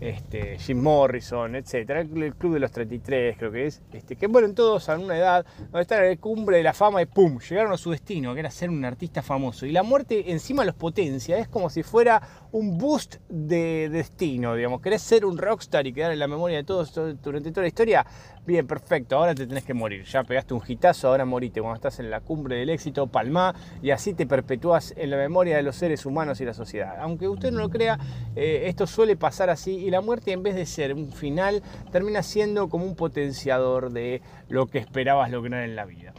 este, 0.00 0.56
Jim 0.58 0.80
Morrison, 0.80 1.54
etcétera, 1.56 2.00
el 2.00 2.34
Club 2.36 2.54
de 2.54 2.60
los 2.60 2.72
33 2.72 3.36
creo 3.36 3.52
que 3.52 3.66
es, 3.66 3.82
este, 3.92 4.16
que 4.16 4.26
mueren 4.26 4.54
todos 4.54 4.88
a 4.88 4.96
una 4.96 5.18
edad 5.18 5.44
donde 5.58 5.82
están 5.82 6.02
en 6.02 6.10
la 6.12 6.16
cumbre 6.16 6.56
de 6.56 6.62
la 6.62 6.72
fama 6.72 7.02
y 7.02 7.04
¡pum! 7.04 7.38
llegaron 7.38 7.70
a 7.72 7.76
su 7.76 7.90
destino, 7.90 8.32
que 8.32 8.40
era 8.40 8.50
ser 8.50 8.70
un 8.70 8.82
artista 8.82 9.20
famoso. 9.20 9.66
Y 9.66 9.72
la 9.72 9.82
muerte 9.82 10.32
encima 10.32 10.64
los 10.64 10.74
potencia, 10.74 11.36
es 11.36 11.48
como 11.48 11.68
si 11.68 11.82
fuera 11.82 12.22
un 12.50 12.78
boost 12.78 13.16
de 13.28 13.90
destino, 13.90 14.54
digamos, 14.54 14.80
querés 14.80 15.02
ser 15.02 15.26
un 15.26 15.36
rockstar 15.36 15.86
y 15.86 15.92
quedar 15.92 16.12
en 16.12 16.18
la 16.18 16.28
memoria 16.28 16.56
de 16.56 16.64
todos 16.64 16.94
durante 17.22 17.50
toda 17.50 17.62
la 17.62 17.68
historia, 17.68 18.06
bien, 18.46 18.66
perfecto, 18.66 19.16
ahora 19.16 19.34
te 19.34 19.46
tenés 19.46 19.64
que 19.64 19.74
morir, 19.74 20.04
ya 20.04 20.24
pegaste 20.24 20.54
un 20.54 20.62
hitazo, 20.66 21.08
ahora 21.08 21.24
morite, 21.24 21.60
cuando 21.60 21.76
estás 21.76 22.00
en 22.00 22.10
la 22.10 22.20
cumbre 22.20 22.56
del 22.56 22.70
éxito, 22.70 23.06
palmá, 23.06 23.54
y 23.82 23.90
así 23.90 24.14
te 24.14 24.26
perpetúas 24.26 24.94
en 24.96 25.10
la 25.10 25.16
memoria 25.16 25.56
de 25.56 25.62
los 25.62 25.76
seres 25.76 26.06
humanos 26.06 26.40
y 26.40 26.44
la 26.44 26.54
sociedad. 26.54 26.96
Aunque 27.00 27.28
usted 27.28 27.52
no 27.52 27.60
lo 27.60 27.68
crea, 27.68 27.98
eh, 28.34 28.64
esto 28.66 28.86
suele 28.86 29.16
pasar 29.16 29.50
así, 29.50 29.76
y 29.76 29.90
la 29.90 30.00
muerte 30.00 30.32
en 30.32 30.42
vez 30.42 30.54
de 30.54 30.66
ser 30.66 30.94
un 30.94 31.12
final, 31.12 31.62
termina 31.92 32.22
siendo 32.22 32.68
como 32.68 32.84
un 32.84 32.96
potenciador 32.96 33.92
de 33.92 34.22
lo 34.48 34.66
que 34.66 34.78
esperabas 34.78 35.30
lograr 35.30 35.64
en 35.64 35.76
la 35.76 35.84
vida. 35.84 36.12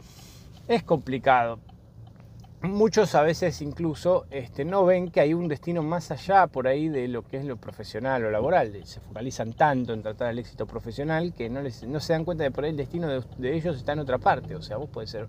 Es 0.68 0.82
complicado, 0.82 1.58
muchos 2.62 3.14
a 3.14 3.22
veces 3.22 3.60
incluso 3.60 4.26
este, 4.30 4.64
no 4.64 4.84
ven 4.84 5.10
que 5.10 5.20
hay 5.20 5.34
un 5.34 5.48
destino 5.48 5.82
más 5.82 6.10
allá 6.10 6.46
por 6.46 6.68
ahí 6.68 6.88
de 6.88 7.08
lo 7.08 7.22
que 7.22 7.38
es 7.38 7.44
lo 7.44 7.56
profesional 7.56 8.24
o 8.24 8.30
laboral. 8.30 8.72
Se 8.84 9.00
focalizan 9.00 9.52
tanto 9.52 9.92
en 9.92 10.02
tratar 10.02 10.30
el 10.30 10.38
éxito 10.38 10.66
profesional 10.66 11.32
que 11.34 11.50
no, 11.50 11.60
les, 11.60 11.82
no 11.84 12.00
se 12.00 12.12
dan 12.12 12.24
cuenta 12.24 12.44
de 12.44 12.50
por 12.50 12.64
ahí 12.64 12.70
el 12.70 12.76
destino 12.76 13.08
de, 13.08 13.56
ellos 13.56 13.76
está 13.76 13.92
en 13.92 14.00
otra 14.00 14.18
parte. 14.18 14.54
O 14.54 14.62
sea, 14.62 14.76
vos 14.76 14.88
podés 14.88 15.10
ser 15.10 15.26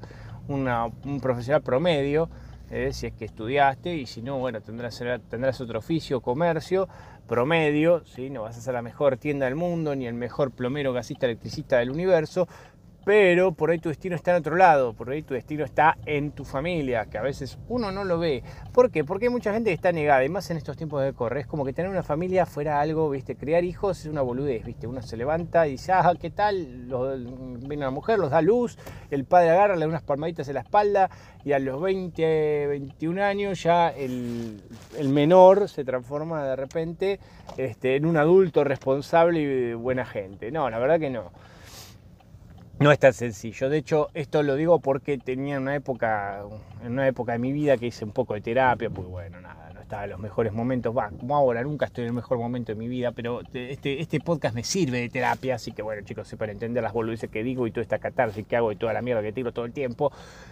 un 0.47 1.19
profesional 1.21 1.61
promedio, 1.61 2.29
eh, 2.69 2.91
si 2.91 3.07
es 3.07 3.13
que 3.13 3.25
estudiaste, 3.25 3.95
y 3.95 4.05
si 4.05 4.21
no, 4.21 4.39
bueno, 4.39 4.61
tendrás, 4.61 5.01
tendrás 5.29 5.61
otro 5.61 5.79
oficio, 5.79 6.21
comercio, 6.21 6.87
promedio, 7.27 8.03
¿sí? 8.05 8.29
no 8.29 8.43
vas 8.43 8.57
a 8.57 8.61
ser 8.61 8.73
la 8.73 8.81
mejor 8.81 9.17
tienda 9.17 9.45
del 9.45 9.55
mundo, 9.55 9.95
ni 9.95 10.07
el 10.07 10.13
mejor 10.13 10.51
plomero, 10.51 10.91
gasista, 10.93 11.25
electricista 11.25 11.77
del 11.77 11.91
universo, 11.91 12.47
pero 13.05 13.51
por 13.51 13.71
ahí 13.71 13.79
tu 13.79 13.89
destino 13.89 14.15
está 14.15 14.31
en 14.31 14.37
otro 14.37 14.55
lado, 14.55 14.93
por 14.93 15.09
ahí 15.09 15.23
tu 15.23 15.33
destino 15.33 15.65
está 15.65 15.97
en 16.05 16.31
tu 16.31 16.45
familia, 16.45 17.05
que 17.05 17.17
a 17.17 17.21
veces 17.21 17.57
uno 17.67 17.91
no 17.91 18.03
lo 18.03 18.19
ve. 18.19 18.43
¿Por 18.71 18.91
qué? 18.91 19.03
Porque 19.03 19.25
hay 19.25 19.31
mucha 19.31 19.53
gente 19.53 19.69
que 19.69 19.75
está 19.75 19.91
negada, 19.91 20.23
y 20.23 20.29
más 20.29 20.49
en 20.51 20.57
estos 20.57 20.77
tiempos 20.77 21.03
de 21.03 21.13
correr, 21.13 21.41
es 21.41 21.47
como 21.47 21.65
que 21.65 21.73
tener 21.73 21.91
una 21.91 22.03
familia 22.03 22.45
fuera 22.45 22.79
algo, 22.79 23.09
¿viste? 23.09 23.35
Criar 23.35 23.63
hijos 23.63 23.99
es 24.01 24.05
una 24.05 24.21
boludez, 24.21 24.63
¿viste? 24.65 24.87
Uno 24.87 25.01
se 25.01 25.17
levanta 25.17 25.67
y 25.67 25.71
dice, 25.71 25.91
ah, 25.91 26.13
¿qué 26.19 26.29
tal? 26.29 26.87
viene 27.67 27.83
una 27.83 27.91
mujer, 27.91 28.19
los 28.19 28.31
da 28.31 28.41
luz, 28.41 28.77
el 29.11 29.25
padre 29.25 29.51
agarra, 29.51 29.75
le 29.75 29.81
da 29.81 29.87
unas 29.87 30.03
palmaditas 30.03 30.47
en 30.47 30.55
la 30.55 30.61
espalda, 30.61 31.09
y 31.43 31.51
a 31.51 31.59
los 31.59 31.81
20, 31.81 32.67
21 32.67 33.21
años 33.21 33.61
ya 33.63 33.89
el, 33.89 34.61
menor 35.09 35.67
se 35.67 35.83
transforma 35.83 36.43
de 36.45 36.55
repente 36.55 37.19
este, 37.57 37.95
en 37.95 38.05
un 38.05 38.17
adulto 38.17 38.63
responsable 38.63 39.41
y 39.41 39.73
buena 39.73 40.05
gente. 40.05 40.51
No, 40.51 40.69
la 40.69 40.79
verdad 40.79 40.99
que 40.99 41.09
no. 41.09 41.31
No 42.83 42.91
es 42.91 42.99
tan 42.99 43.13
sencillo. 43.13 43.69
De 43.69 43.77
hecho, 43.77 44.09
esto 44.13 44.43
lo 44.43 44.57
digo 44.57 44.77
porque 44.79 45.17
tenía 45.17 45.57
una 45.57 45.73
época, 45.73 46.43
en 46.83 46.91
una 46.91 47.07
época 47.07 47.31
de 47.31 47.39
mi 47.39 47.53
vida 47.53 47.77
que 47.77 47.85
hice 47.85 48.03
un 48.03 48.11
poco 48.11 48.33
de 48.33 48.41
terapia, 48.41 48.89
pues 48.89 49.07
bueno, 49.07 49.39
nada, 49.39 49.71
no 49.73 49.79
estaba 49.79 50.03
en 50.03 50.09
los 50.09 50.19
mejores 50.19 50.51
momentos. 50.51 50.93
Va, 50.93 51.09
como 51.09 51.33
ahora, 51.33 51.63
nunca 51.63 51.85
estoy 51.85 52.03
en 52.03 52.09
el 52.09 52.13
mejor 52.13 52.39
momento 52.39 52.73
de 52.73 52.75
mi 52.77 52.89
vida, 52.89 53.13
pero 53.13 53.39
este, 53.53 54.01
este 54.01 54.19
podcast 54.19 54.53
me 54.53 54.65
sirve 54.65 54.99
de 54.99 55.07
terapia, 55.07 55.55
así 55.55 55.71
que 55.71 55.81
bueno, 55.81 56.01
chicos, 56.01 56.35
para 56.37 56.51
entender 56.51 56.83
las 56.83 56.91
boludeces 56.91 57.29
que 57.29 57.41
digo 57.41 57.67
y 57.67 57.71
toda 57.71 57.83
esta 57.83 57.99
catarsis 57.99 58.45
que 58.45 58.57
hago 58.57 58.69
y 58.73 58.75
toda 58.75 58.91
la 58.91 59.01
mierda 59.01 59.21
que 59.21 59.31
tiro 59.31 59.53
todo 59.53 59.63
el 59.63 59.71
tiempo, 59.71 60.11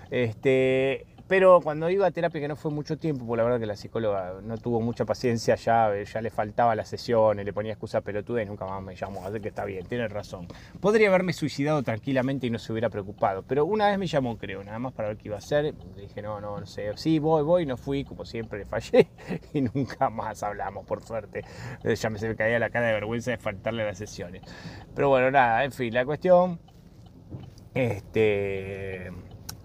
este, 0.09 1.05
pero 1.31 1.61
cuando 1.61 1.89
iba 1.89 2.05
a 2.05 2.11
terapia, 2.11 2.41
que 2.41 2.49
no 2.49 2.57
fue 2.57 2.71
mucho 2.71 2.97
tiempo, 2.97 3.25
porque 3.25 3.37
la 3.37 3.43
verdad 3.45 3.59
que 3.61 3.65
la 3.65 3.77
psicóloga 3.77 4.41
no 4.43 4.57
tuvo 4.57 4.81
mucha 4.81 5.05
paciencia, 5.05 5.55
ya, 5.55 5.89
ya 6.03 6.21
le 6.21 6.29
faltaba 6.29 6.75
la 6.75 6.83
sesión, 6.83 7.37
le 7.37 7.53
ponía 7.53 7.71
excusa 7.71 8.01
pelotuda 8.01 8.43
y 8.43 8.45
nunca 8.45 8.65
más 8.65 8.83
me 8.83 8.97
llamó. 8.97 9.25
Así 9.25 9.39
que 9.39 9.47
está 9.47 9.63
bien, 9.63 9.85
tiene 9.85 10.09
razón. 10.09 10.45
Podría 10.81 11.07
haberme 11.07 11.31
suicidado 11.31 11.83
tranquilamente 11.83 12.47
y 12.47 12.49
no 12.49 12.59
se 12.59 12.73
hubiera 12.73 12.89
preocupado. 12.89 13.43
Pero 13.47 13.63
una 13.63 13.87
vez 13.87 13.97
me 13.97 14.07
llamó, 14.07 14.37
creo, 14.37 14.61
nada 14.61 14.77
más 14.77 14.91
para 14.91 15.07
ver 15.07 15.15
qué 15.19 15.29
iba 15.29 15.37
a 15.37 15.37
hacer. 15.37 15.73
Dije, 15.95 16.21
no, 16.21 16.41
no, 16.41 16.59
no 16.59 16.65
sé. 16.65 16.91
Sí, 16.97 17.17
voy, 17.19 17.43
voy, 17.43 17.65
no 17.65 17.77
fui, 17.77 18.03
como 18.03 18.25
siempre, 18.25 18.59
le 18.59 18.65
fallé 18.65 19.07
y 19.53 19.61
nunca 19.61 20.09
más 20.09 20.43
hablamos, 20.43 20.85
por 20.85 21.01
suerte. 21.01 21.45
Ya 21.81 22.09
me 22.09 22.19
se 22.19 22.27
me 22.27 22.35
caía 22.35 22.59
la 22.59 22.71
cara 22.71 22.87
de 22.87 22.93
vergüenza 22.93 23.31
de 23.31 23.37
faltarle 23.37 23.85
las 23.85 23.97
sesiones. 23.97 24.41
Pero 24.93 25.07
bueno, 25.07 25.31
nada, 25.31 25.63
en 25.63 25.71
fin, 25.71 25.93
la 25.93 26.03
cuestión. 26.03 26.59
Este. 27.73 29.13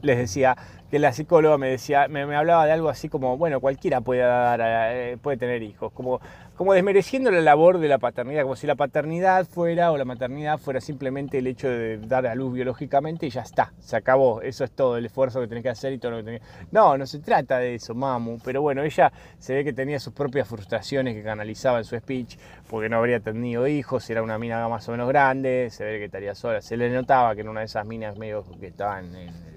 Les 0.02 0.18
decía, 0.18 0.56
que 0.90 0.98
la 0.98 1.12
psicóloga 1.12 1.58
me 1.58 1.68
decía, 1.68 2.06
me, 2.08 2.22
hablaba 2.36 2.66
de 2.66 2.72
algo 2.72 2.88
así 2.88 3.08
como, 3.08 3.36
bueno, 3.36 3.60
cualquiera 3.60 4.00
puede, 4.00 4.20
dar, 4.20 4.60
eh, 4.62 5.18
puede 5.20 5.36
tener 5.36 5.62
hijos, 5.62 5.92
como, 5.92 6.20
como 6.54 6.72
desmereciendo 6.72 7.30
la 7.30 7.40
labor 7.40 7.78
de 7.78 7.88
la 7.88 7.98
paternidad, 7.98 8.42
como 8.42 8.56
si 8.56 8.66
la 8.66 8.76
paternidad 8.76 9.46
fuera 9.46 9.90
o 9.90 9.96
la 9.96 10.04
maternidad 10.04 10.58
fuera 10.58 10.80
simplemente 10.80 11.38
el 11.38 11.48
hecho 11.48 11.68
de 11.68 11.98
dar 11.98 12.26
a 12.26 12.34
luz 12.34 12.54
biológicamente 12.54 13.26
y 13.26 13.30
ya 13.30 13.42
está, 13.42 13.72
se 13.80 13.96
acabó, 13.96 14.42
eso 14.42 14.64
es 14.64 14.70
todo 14.70 14.96
el 14.96 15.06
esfuerzo 15.06 15.40
que 15.40 15.48
tenés 15.48 15.64
que 15.64 15.70
hacer 15.70 15.92
y 15.92 15.98
todo 15.98 16.12
lo 16.12 16.16
que 16.18 16.24
tenés. 16.24 16.42
No, 16.70 16.96
no 16.96 17.06
se 17.06 17.18
trata 17.18 17.58
de 17.58 17.74
eso, 17.74 17.94
mamu, 17.94 18.38
pero 18.44 18.62
bueno, 18.62 18.82
ella 18.82 19.12
se 19.38 19.54
ve 19.54 19.64
que 19.64 19.72
tenía 19.72 19.98
sus 19.98 20.12
propias 20.12 20.46
frustraciones 20.46 21.14
que 21.14 21.22
canalizaba 21.22 21.78
en 21.78 21.84
su 21.84 21.96
speech, 21.96 22.38
porque 22.68 22.88
no 22.88 22.98
habría 22.98 23.20
tenido 23.20 23.66
hijos, 23.66 24.08
era 24.10 24.22
una 24.22 24.38
mina 24.38 24.68
más 24.68 24.88
o 24.88 24.92
menos 24.92 25.08
grande, 25.08 25.68
se 25.70 25.84
ve 25.84 25.98
que 25.98 26.06
estaría 26.06 26.34
sola, 26.34 26.60
se 26.60 26.76
le 26.76 26.90
notaba 26.90 27.34
que 27.34 27.42
en 27.42 27.48
una 27.48 27.60
de 27.60 27.66
esas 27.66 27.86
minas 27.86 28.18
medio 28.18 28.44
que 28.60 28.66
estaban 28.66 29.14
en 29.14 29.56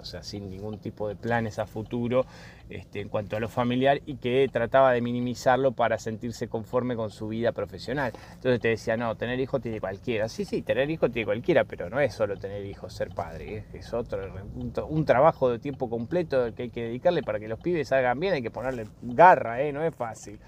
o 0.00 0.04
sea, 0.04 0.22
sin 0.22 0.50
ningún 0.50 0.78
tipo 0.78 1.08
de 1.08 1.14
planes 1.14 1.58
a 1.58 1.66
futuro 1.66 2.24
este, 2.68 3.00
en 3.00 3.08
cuanto 3.08 3.36
a 3.36 3.40
lo 3.40 3.48
familiar 3.48 4.00
y 4.06 4.16
que 4.16 4.48
trataba 4.50 4.92
de 4.92 5.00
minimizarlo 5.00 5.72
para 5.72 5.98
sentirse 5.98 6.48
conforme 6.48 6.96
con 6.96 7.10
su 7.10 7.28
vida 7.28 7.52
profesional. 7.52 8.12
Entonces 8.34 8.60
te 8.60 8.68
decía, 8.68 8.96
no, 8.96 9.16
tener 9.16 9.38
hijos 9.40 9.60
tiene 9.60 9.80
cualquiera. 9.80 10.28
Sí, 10.28 10.44
sí, 10.44 10.62
tener 10.62 10.90
hijos 10.90 11.10
tiene 11.12 11.26
cualquiera, 11.26 11.64
pero 11.64 11.90
no 11.90 12.00
es 12.00 12.14
solo 12.14 12.36
tener 12.36 12.64
hijos, 12.64 12.92
ser 12.92 13.10
padre, 13.10 13.64
es 13.72 13.92
otro, 13.92 14.20
un, 14.88 15.04
trabajo 15.04 15.50
de 15.50 15.58
tiempo 15.58 15.90
completo 15.90 16.54
que 16.54 16.64
hay 16.64 16.70
que 16.70 16.84
dedicarle 16.84 17.22
para 17.22 17.38
que 17.38 17.48
los 17.48 17.58
pibes 17.58 17.88
salgan 17.88 18.18
bien, 18.18 18.34
hay 18.34 18.42
que 18.42 18.50
ponerle 18.50 18.86
garra, 19.02 19.60
¿eh? 19.62 19.72
no 19.72 19.84
es 19.84 19.94
fácil. 19.94 20.38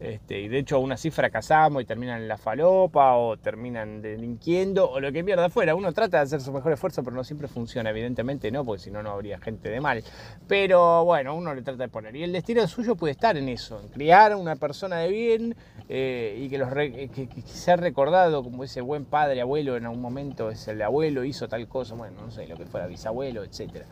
Este, 0.00 0.38
y 0.38 0.48
de 0.48 0.58
hecho 0.58 0.76
aún 0.76 0.92
así 0.92 1.10
fracasamos 1.10 1.82
y 1.82 1.84
terminan 1.84 2.22
en 2.22 2.28
la 2.28 2.38
falopa 2.38 3.16
o 3.16 3.36
terminan 3.36 4.00
delinquiendo 4.00 4.88
o 4.88 5.00
lo 5.00 5.10
que 5.10 5.22
mierda 5.22 5.50
fuera. 5.50 5.74
Uno 5.74 5.92
trata 5.92 6.18
de 6.18 6.22
hacer 6.24 6.40
su 6.40 6.52
mejor 6.52 6.72
esfuerzo, 6.72 7.02
pero 7.02 7.16
no 7.16 7.24
siempre 7.24 7.48
funciona, 7.48 7.90
evidentemente 7.90 8.50
no, 8.50 8.64
porque 8.64 8.82
si 8.82 8.90
no, 8.90 9.02
no 9.02 9.10
habría 9.10 9.38
gente 9.38 9.68
de 9.68 9.80
mal. 9.80 10.04
Pero 10.46 11.04
bueno, 11.04 11.34
uno 11.34 11.52
le 11.52 11.62
trata 11.62 11.82
de 11.82 11.88
poner. 11.88 12.14
Y 12.14 12.22
el 12.22 12.32
destino 12.32 12.66
suyo 12.68 12.94
puede 12.94 13.12
estar 13.12 13.36
en 13.36 13.48
eso, 13.48 13.80
en 13.80 13.88
criar 13.88 14.36
una 14.36 14.56
persona 14.56 14.98
de 14.98 15.08
bien 15.08 15.56
eh, 15.88 16.38
y 16.38 16.48
que, 16.48 16.58
los 16.58 16.72
que, 16.72 17.28
sea 17.46 17.76
recordado 17.76 18.44
como 18.44 18.62
ese 18.62 18.80
buen 18.80 19.04
padre, 19.04 19.40
abuelo 19.40 19.76
en 19.76 19.84
algún 19.86 20.00
momento, 20.00 20.50
es 20.50 20.68
el 20.68 20.80
abuelo, 20.82 21.24
hizo 21.24 21.48
tal 21.48 21.66
cosa, 21.66 21.94
bueno, 21.94 22.22
no 22.22 22.30
sé, 22.30 22.46
lo 22.46 22.56
que 22.56 22.66
fuera, 22.66 22.86
bisabuelo, 22.86 23.42
etcétera. 23.42 23.86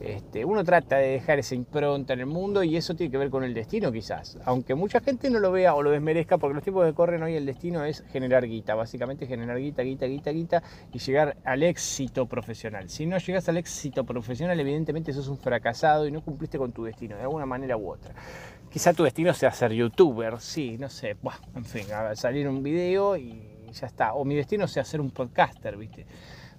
Este, 0.00 0.46
uno 0.46 0.64
trata 0.64 0.96
de 0.96 1.08
dejar 1.08 1.38
esa 1.38 1.54
impronta 1.54 2.14
en 2.14 2.20
el 2.20 2.26
mundo 2.26 2.62
y 2.62 2.74
eso 2.74 2.94
tiene 2.94 3.10
que 3.10 3.18
ver 3.18 3.28
con 3.28 3.44
el 3.44 3.52
destino 3.52 3.92
quizás. 3.92 4.38
Aunque 4.46 4.74
mucha 4.74 5.00
gente 5.00 5.28
no 5.28 5.40
lo 5.40 5.52
vea 5.52 5.74
o 5.74 5.82
lo 5.82 5.90
desmerezca, 5.90 6.38
porque 6.38 6.54
los 6.54 6.62
tiempos 6.62 6.86
que 6.86 6.94
corren 6.94 7.22
hoy 7.22 7.34
el 7.34 7.44
destino 7.44 7.84
es 7.84 8.02
generar 8.10 8.46
guita, 8.46 8.74
básicamente 8.74 9.26
generar 9.26 9.58
guita, 9.58 9.82
guita, 9.82 10.06
guita, 10.06 10.30
guita 10.30 10.62
y 10.92 10.98
llegar 10.98 11.36
al 11.44 11.62
éxito 11.62 12.26
profesional. 12.26 12.88
Si 12.88 13.04
no 13.04 13.18
llegas 13.18 13.48
al 13.50 13.58
éxito 13.58 14.04
profesional, 14.04 14.58
evidentemente 14.58 15.12
sos 15.12 15.28
un 15.28 15.36
fracasado 15.36 16.06
y 16.06 16.10
no 16.10 16.22
cumpliste 16.22 16.56
con 16.56 16.72
tu 16.72 16.84
destino, 16.84 17.16
de 17.16 17.22
alguna 17.22 17.44
manera 17.44 17.76
u 17.76 17.90
otra. 17.90 18.14
Quizá 18.70 18.94
tu 18.94 19.04
destino 19.04 19.34
sea 19.34 19.52
ser 19.52 19.72
youtuber, 19.72 20.40
sí, 20.40 20.78
no 20.78 20.88
sé, 20.88 21.16
en 21.54 21.64
fin, 21.64 21.84
salir 22.14 22.48
un 22.48 22.62
video 22.62 23.16
y 23.16 23.42
ya 23.72 23.86
está. 23.86 24.14
O 24.14 24.24
mi 24.24 24.34
destino 24.34 24.66
sea 24.66 24.84
ser 24.84 25.00
un 25.00 25.10
podcaster, 25.10 25.76
¿viste? 25.76 26.06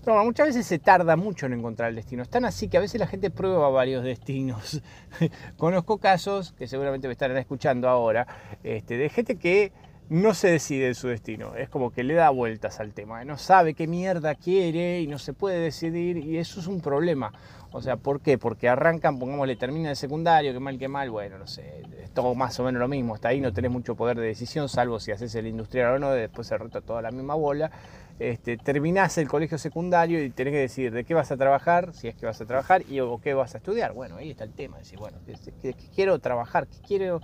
Pero 0.04 0.24
muchas 0.24 0.48
veces 0.48 0.66
se 0.66 0.80
tarda 0.80 1.16
mucho 1.16 1.46
en 1.46 1.54
encontrar 1.54 1.90
el 1.90 1.96
destino. 1.96 2.24
Es 2.24 2.30
tan 2.30 2.46
así 2.46 2.68
que 2.68 2.78
a 2.78 2.80
veces 2.80 3.00
la 3.00 3.08
gente 3.08 3.30
prueba 3.30 3.70
varios 3.70 4.04
destinos. 4.04 4.82
Conozco 5.58 6.00
casos, 6.00 6.54
que 6.54 6.68
seguramente 6.68 7.08
me 7.08 7.12
estarán 7.12 7.38
escuchando 7.38 7.88
ahora, 7.88 8.26
este, 8.64 8.98
de 8.98 9.10
gente 9.10 9.36
que 9.36 9.72
no 10.10 10.34
se 10.34 10.50
decide 10.50 10.88
en 10.88 10.96
su 10.96 11.08
destino. 11.08 11.56
Es 11.56 11.70
como 11.70 11.92
que 11.92 12.04
le 12.04 12.16
da 12.16 12.32
vueltas 12.32 12.80
al 12.80 12.94
tema. 12.94 13.24
No 13.24 13.38
sabe 13.38 13.76
qué 13.76 13.88
mierda 13.88 14.36
quiere 14.36 15.02
y 15.02 15.08
no 15.08 15.20
se 15.20 15.34
puede 15.34 15.60
decidir 15.60 16.18
y 16.18 16.38
eso 16.38 16.60
es 16.60 16.68
un 16.68 16.82
problema. 16.82 17.32
O 17.72 17.82
sea, 17.82 17.96
¿por 17.96 18.20
qué? 18.20 18.38
Porque 18.38 18.68
arrancan, 18.68 19.20
pongámosle, 19.20 19.56
termina 19.56 19.92
el 19.92 19.96
secundario, 19.96 20.52
que 20.52 20.60
mal, 20.60 20.78
que 20.78 20.90
mal, 20.90 21.10
bueno, 21.10 21.38
no 21.38 21.48
sé, 21.48 21.84
es 22.04 22.12
todo 22.12 22.36
más 22.36 22.60
o 22.60 22.66
menos 22.66 22.82
lo 22.82 22.90
mismo. 22.90 23.16
Hasta 23.16 23.30
ahí 23.30 23.40
no 23.40 23.54
tenés 23.54 23.72
mucho 23.72 23.96
poder 23.96 24.20
de 24.20 24.26
decisión, 24.26 24.68
salvo 24.68 25.00
si 25.00 25.14
haces 25.14 25.34
el 25.36 25.48
industrial 25.48 25.94
o 25.94 26.00
no, 26.00 26.12
después 26.12 26.48
se 26.48 26.58
rota 26.58 26.82
toda 26.82 27.02
la 27.02 27.12
misma 27.12 27.36
bola 27.36 27.72
este, 28.22 28.56
terminás 28.56 29.18
el 29.18 29.28
colegio 29.28 29.58
secundario 29.58 30.24
y 30.24 30.30
tenés 30.30 30.52
que 30.52 30.60
decir 30.60 30.94
de 30.94 31.04
qué 31.04 31.16
vas 31.16 31.32
a 31.32 31.38
trabajar, 31.38 31.92
si 31.96 32.08
es 32.08 32.16
que 32.16 32.28
vas 32.28 32.40
a 32.40 32.46
trabajar, 32.46 32.84
y 32.88 33.00
o 33.00 33.20
qué 33.20 33.34
vas 33.34 33.56
a 33.56 33.58
estudiar. 33.58 33.94
Bueno, 33.94 34.18
ahí 34.18 34.30
está 34.30 34.44
el 34.44 34.54
tema, 34.54 34.78
decir, 34.78 35.00
bueno, 35.00 35.18
¿qué, 35.26 35.74
quiero 35.96 36.20
trabajar? 36.20 36.68
¿Qué 36.68 36.78
quiero 36.88 37.20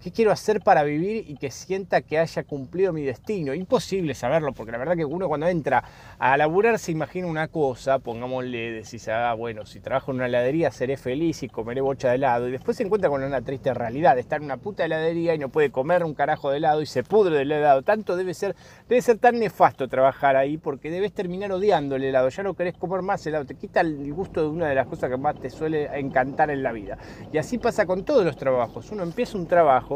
¿Qué 0.00 0.12
quiero 0.12 0.30
hacer 0.30 0.60
para 0.60 0.84
vivir 0.84 1.24
y 1.28 1.34
que 1.34 1.50
sienta 1.50 2.02
que 2.02 2.20
haya 2.20 2.44
cumplido 2.44 2.92
mi 2.92 3.02
destino? 3.02 3.52
Imposible 3.52 4.14
saberlo, 4.14 4.52
porque 4.52 4.70
la 4.70 4.78
verdad 4.78 4.96
que 4.96 5.04
uno 5.04 5.26
cuando 5.26 5.48
entra 5.48 5.82
a 6.20 6.36
laburar 6.36 6.78
se 6.78 6.92
imagina 6.92 7.26
una 7.26 7.48
cosa, 7.48 7.98
pongámosle, 7.98 8.70
decís, 8.70 9.08
ah, 9.08 9.34
bueno, 9.34 9.66
si 9.66 9.80
trabajo 9.80 10.12
en 10.12 10.18
una 10.18 10.26
heladería 10.26 10.70
seré 10.70 10.96
feliz 10.96 11.42
y 11.42 11.48
comeré 11.48 11.80
bocha 11.80 12.10
de 12.10 12.14
helado, 12.14 12.46
y 12.46 12.52
después 12.52 12.76
se 12.76 12.84
encuentra 12.84 13.10
con 13.10 13.24
una 13.24 13.42
triste 13.42 13.74
realidad, 13.74 14.16
está 14.20 14.36
en 14.36 14.44
una 14.44 14.58
puta 14.58 14.84
heladería 14.84 15.34
y 15.34 15.38
no 15.38 15.48
puede 15.48 15.70
comer 15.70 16.04
un 16.04 16.14
carajo 16.14 16.52
de 16.52 16.58
helado 16.58 16.80
y 16.80 16.86
se 16.86 17.02
pudre 17.02 17.36
del 17.36 17.50
helado. 17.50 17.82
Tanto 17.82 18.16
debe 18.16 18.34
ser, 18.34 18.54
debe 18.88 19.02
ser 19.02 19.18
tan 19.18 19.40
nefasto 19.40 19.88
trabajar 19.88 20.36
ahí 20.36 20.58
porque 20.58 20.92
debes 20.92 21.12
terminar 21.12 21.50
odiando 21.50 21.96
el 21.96 22.04
helado, 22.04 22.28
ya 22.28 22.44
no 22.44 22.54
querés 22.54 22.76
comer 22.76 23.02
más 23.02 23.26
helado, 23.26 23.46
te 23.46 23.56
quita 23.56 23.80
el 23.80 24.12
gusto 24.12 24.42
de 24.42 24.48
una 24.48 24.68
de 24.68 24.76
las 24.76 24.86
cosas 24.86 25.10
que 25.10 25.16
más 25.16 25.40
te 25.40 25.50
suele 25.50 25.86
encantar 25.98 26.50
en 26.50 26.62
la 26.62 26.70
vida. 26.70 26.98
Y 27.32 27.38
así 27.38 27.58
pasa 27.58 27.84
con 27.84 28.04
todos 28.04 28.24
los 28.24 28.36
trabajos. 28.36 28.92
Uno 28.92 29.02
empieza 29.02 29.36
un 29.36 29.48
trabajo, 29.48 29.87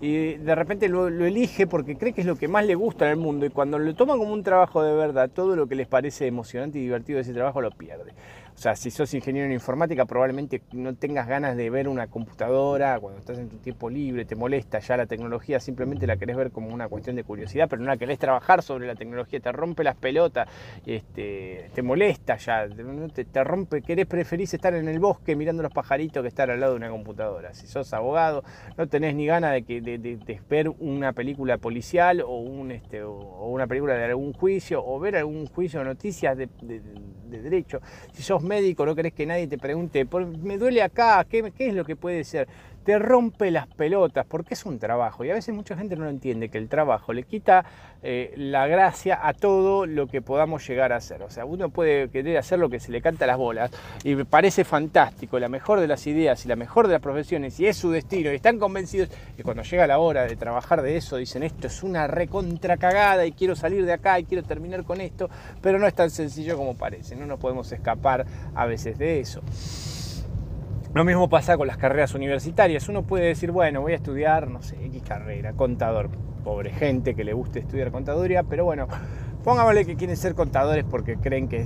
y 0.00 0.34
de 0.34 0.54
repente 0.54 0.88
lo, 0.88 1.08
elige 1.08 1.66
porque 1.66 1.96
cree 1.96 2.12
que 2.12 2.20
es 2.20 2.26
lo 2.26 2.36
que 2.36 2.48
más 2.48 2.64
le 2.64 2.74
gusta 2.74 3.06
en 3.06 3.12
el 3.12 3.16
mundo 3.16 3.46
y 3.46 3.50
cuando 3.50 3.78
lo 3.78 3.94
toma 3.94 4.16
como 4.16 4.32
un 4.32 4.42
trabajo 4.42 4.82
de 4.82 4.94
verdad, 4.94 5.30
todo 5.30 5.56
lo 5.56 5.66
que 5.66 5.74
les 5.74 5.88
parece 5.88 6.26
emocionante 6.26 6.78
y 6.78 6.82
divertido 6.82 7.16
de 7.16 7.22
ese 7.22 7.32
trabajo 7.32 7.60
lo 7.60 7.70
pierde. 7.70 8.12
O 8.58 8.60
sea, 8.60 8.74
si 8.74 8.90
sos 8.90 9.14
ingeniero 9.14 9.46
en 9.46 9.52
informática, 9.52 10.04
probablemente 10.04 10.62
no 10.72 10.92
tengas 10.96 11.28
ganas 11.28 11.56
de 11.56 11.70
ver 11.70 11.86
una 11.86 12.08
computadora 12.08 12.98
cuando 12.98 13.20
estás 13.20 13.38
en 13.38 13.48
tu 13.48 13.58
tiempo 13.58 13.88
libre, 13.88 14.24
te 14.24 14.34
molesta 14.34 14.80
ya 14.80 14.96
la 14.96 15.06
tecnología, 15.06 15.60
simplemente 15.60 16.08
la 16.08 16.16
querés 16.16 16.36
ver 16.36 16.50
como 16.50 16.74
una 16.74 16.88
cuestión 16.88 17.14
de 17.14 17.22
curiosidad, 17.22 17.68
pero 17.70 17.82
no 17.82 17.86
la 17.86 17.96
querés 17.96 18.18
trabajar 18.18 18.64
sobre 18.64 18.88
la 18.88 18.96
tecnología, 18.96 19.38
te 19.38 19.52
rompe 19.52 19.84
las 19.84 19.94
pelotas, 19.94 20.48
este, 20.84 21.70
te 21.72 21.82
molesta 21.82 22.36
ya, 22.36 22.66
te, 22.68 23.44
rompe, 23.44 23.80
querés, 23.80 24.06
preferís 24.06 24.52
estar 24.52 24.74
en 24.74 24.88
el 24.88 24.98
bosque 24.98 25.36
mirando 25.36 25.62
los 25.62 25.72
pajaritos 25.72 26.20
que 26.20 26.28
estar 26.28 26.50
al 26.50 26.58
lado 26.58 26.72
de 26.72 26.78
una 26.78 26.90
computadora. 26.90 27.54
Si 27.54 27.68
sos 27.68 27.92
abogado, 27.92 28.42
no 28.76 28.88
tenés 28.88 29.14
ni 29.14 29.26
ganas 29.26 29.52
de, 29.52 29.62
que, 29.62 29.80
de, 29.80 30.40
ver 30.50 30.68
una 30.80 31.12
película 31.12 31.58
policial 31.58 32.22
o, 32.22 32.40
un, 32.40 32.72
este, 32.72 33.04
o, 33.04 33.46
una 33.50 33.68
película 33.68 33.94
de 33.94 34.06
algún 34.06 34.32
juicio 34.32 34.84
o 34.84 34.98
ver 34.98 35.14
algún 35.14 35.46
juicio 35.46 35.80
o 35.80 35.84
noticias 35.84 36.36
de, 36.36 36.48
de 37.28 37.42
derecho. 37.42 37.80
Si 38.12 38.22
sos 38.22 38.42
médico, 38.48 38.84
no 38.84 38.96
querés 38.96 39.12
que 39.12 39.26
nadie 39.26 39.46
te 39.46 39.58
pregunte, 39.58 40.06
me 40.42 40.58
duele 40.58 40.82
acá, 40.82 41.24
¿qué, 41.28 41.52
es 41.58 41.74
lo 41.74 41.84
que 41.84 41.94
puede 41.94 42.24
ser? 42.24 42.48
Te 42.84 42.98
rompe 42.98 43.50
las 43.50 43.66
pelotas 43.66 44.26
porque 44.26 44.54
es 44.54 44.64
un 44.64 44.78
trabajo 44.78 45.24
y 45.24 45.30
a 45.30 45.34
veces 45.34 45.54
mucha 45.54 45.76
gente 45.76 45.96
no 45.96 46.04
lo 46.04 46.10
entiende, 46.10 46.48
que 46.48 46.58
el 46.58 46.68
trabajo 46.68 47.12
le 47.12 47.24
quita 47.24 47.64
eh, 48.02 48.32
la 48.36 48.66
gracia 48.66 49.18
a 49.22 49.34
todo 49.34 49.86
lo 49.86 50.06
que 50.06 50.22
podamos 50.22 50.66
llegar 50.66 50.92
a 50.92 50.96
hacer. 50.96 51.22
O 51.22 51.30
sea, 51.30 51.44
uno 51.44 51.68
puede 51.68 52.08
querer 52.08 52.38
hacer 52.38 52.58
lo 52.58 52.68
que 52.70 52.80
se 52.80 52.92
le 52.92 53.02
canta 53.02 53.24
a 53.24 53.28
las 53.28 53.36
bolas 53.36 53.70
y 54.04 54.14
me 54.14 54.24
parece 54.24 54.64
fantástico, 54.64 55.38
la 55.38 55.48
mejor 55.48 55.80
de 55.80 55.88
las 55.88 56.06
ideas 56.06 56.44
y 56.44 56.48
la 56.48 56.56
mejor 56.56 56.86
de 56.86 56.94
las 56.94 57.02
profesiones 57.02 57.58
y 57.60 57.66
es 57.66 57.76
su 57.76 57.90
destino 57.90 58.32
y 58.32 58.36
están 58.36 58.58
convencidos 58.58 59.08
que 59.36 59.42
cuando 59.42 59.62
llega 59.62 59.86
la 59.86 59.98
hora 59.98 60.24
de 60.24 60.36
trabajar 60.36 60.82
de 60.82 60.96
eso 60.96 61.16
dicen 61.16 61.42
esto 61.42 61.66
es 61.66 61.82
una 61.82 62.06
recontra 62.06 62.76
cagada 62.76 63.26
y 63.26 63.32
quiero 63.32 63.56
salir 63.56 63.84
de 63.84 63.92
acá 63.92 64.18
y 64.18 64.24
quiero 64.24 64.44
terminar 64.44 64.84
con 64.84 65.00
esto, 65.00 65.28
pero 65.60 65.78
no 65.78 65.86
es 65.86 65.94
tan 65.94 66.10
sencillo 66.10 66.56
como 66.56 66.76
parece, 66.76 67.16
no 67.16 67.26
nos 67.26 67.38
podemos 67.38 67.70
escapar 67.72 68.24
a 68.54 68.66
veces 68.66 68.98
de 68.98 69.20
eso. 69.20 69.42
Lo 70.94 71.04
mismo 71.04 71.28
pasa 71.28 71.58
con 71.58 71.66
las 71.66 71.76
carreras 71.76 72.14
universitarias. 72.14 72.88
Uno 72.88 73.02
puede 73.02 73.26
decir, 73.26 73.50
bueno, 73.50 73.82
voy 73.82 73.92
a 73.92 73.96
estudiar, 73.96 74.48
no 74.48 74.62
sé, 74.62 74.82
X 74.86 75.02
carrera, 75.06 75.52
contador. 75.52 76.08
Pobre 76.42 76.70
gente 76.70 77.14
que 77.14 77.24
le 77.24 77.34
guste 77.34 77.58
estudiar 77.58 77.90
contaduría, 77.90 78.42
pero 78.42 78.64
bueno, 78.64 78.88
Pongámosle 79.48 79.86
que 79.86 79.96
quieren 79.96 80.18
ser 80.18 80.34
contadores 80.34 80.84
porque 80.84 81.16
creen 81.16 81.48
que, 81.48 81.64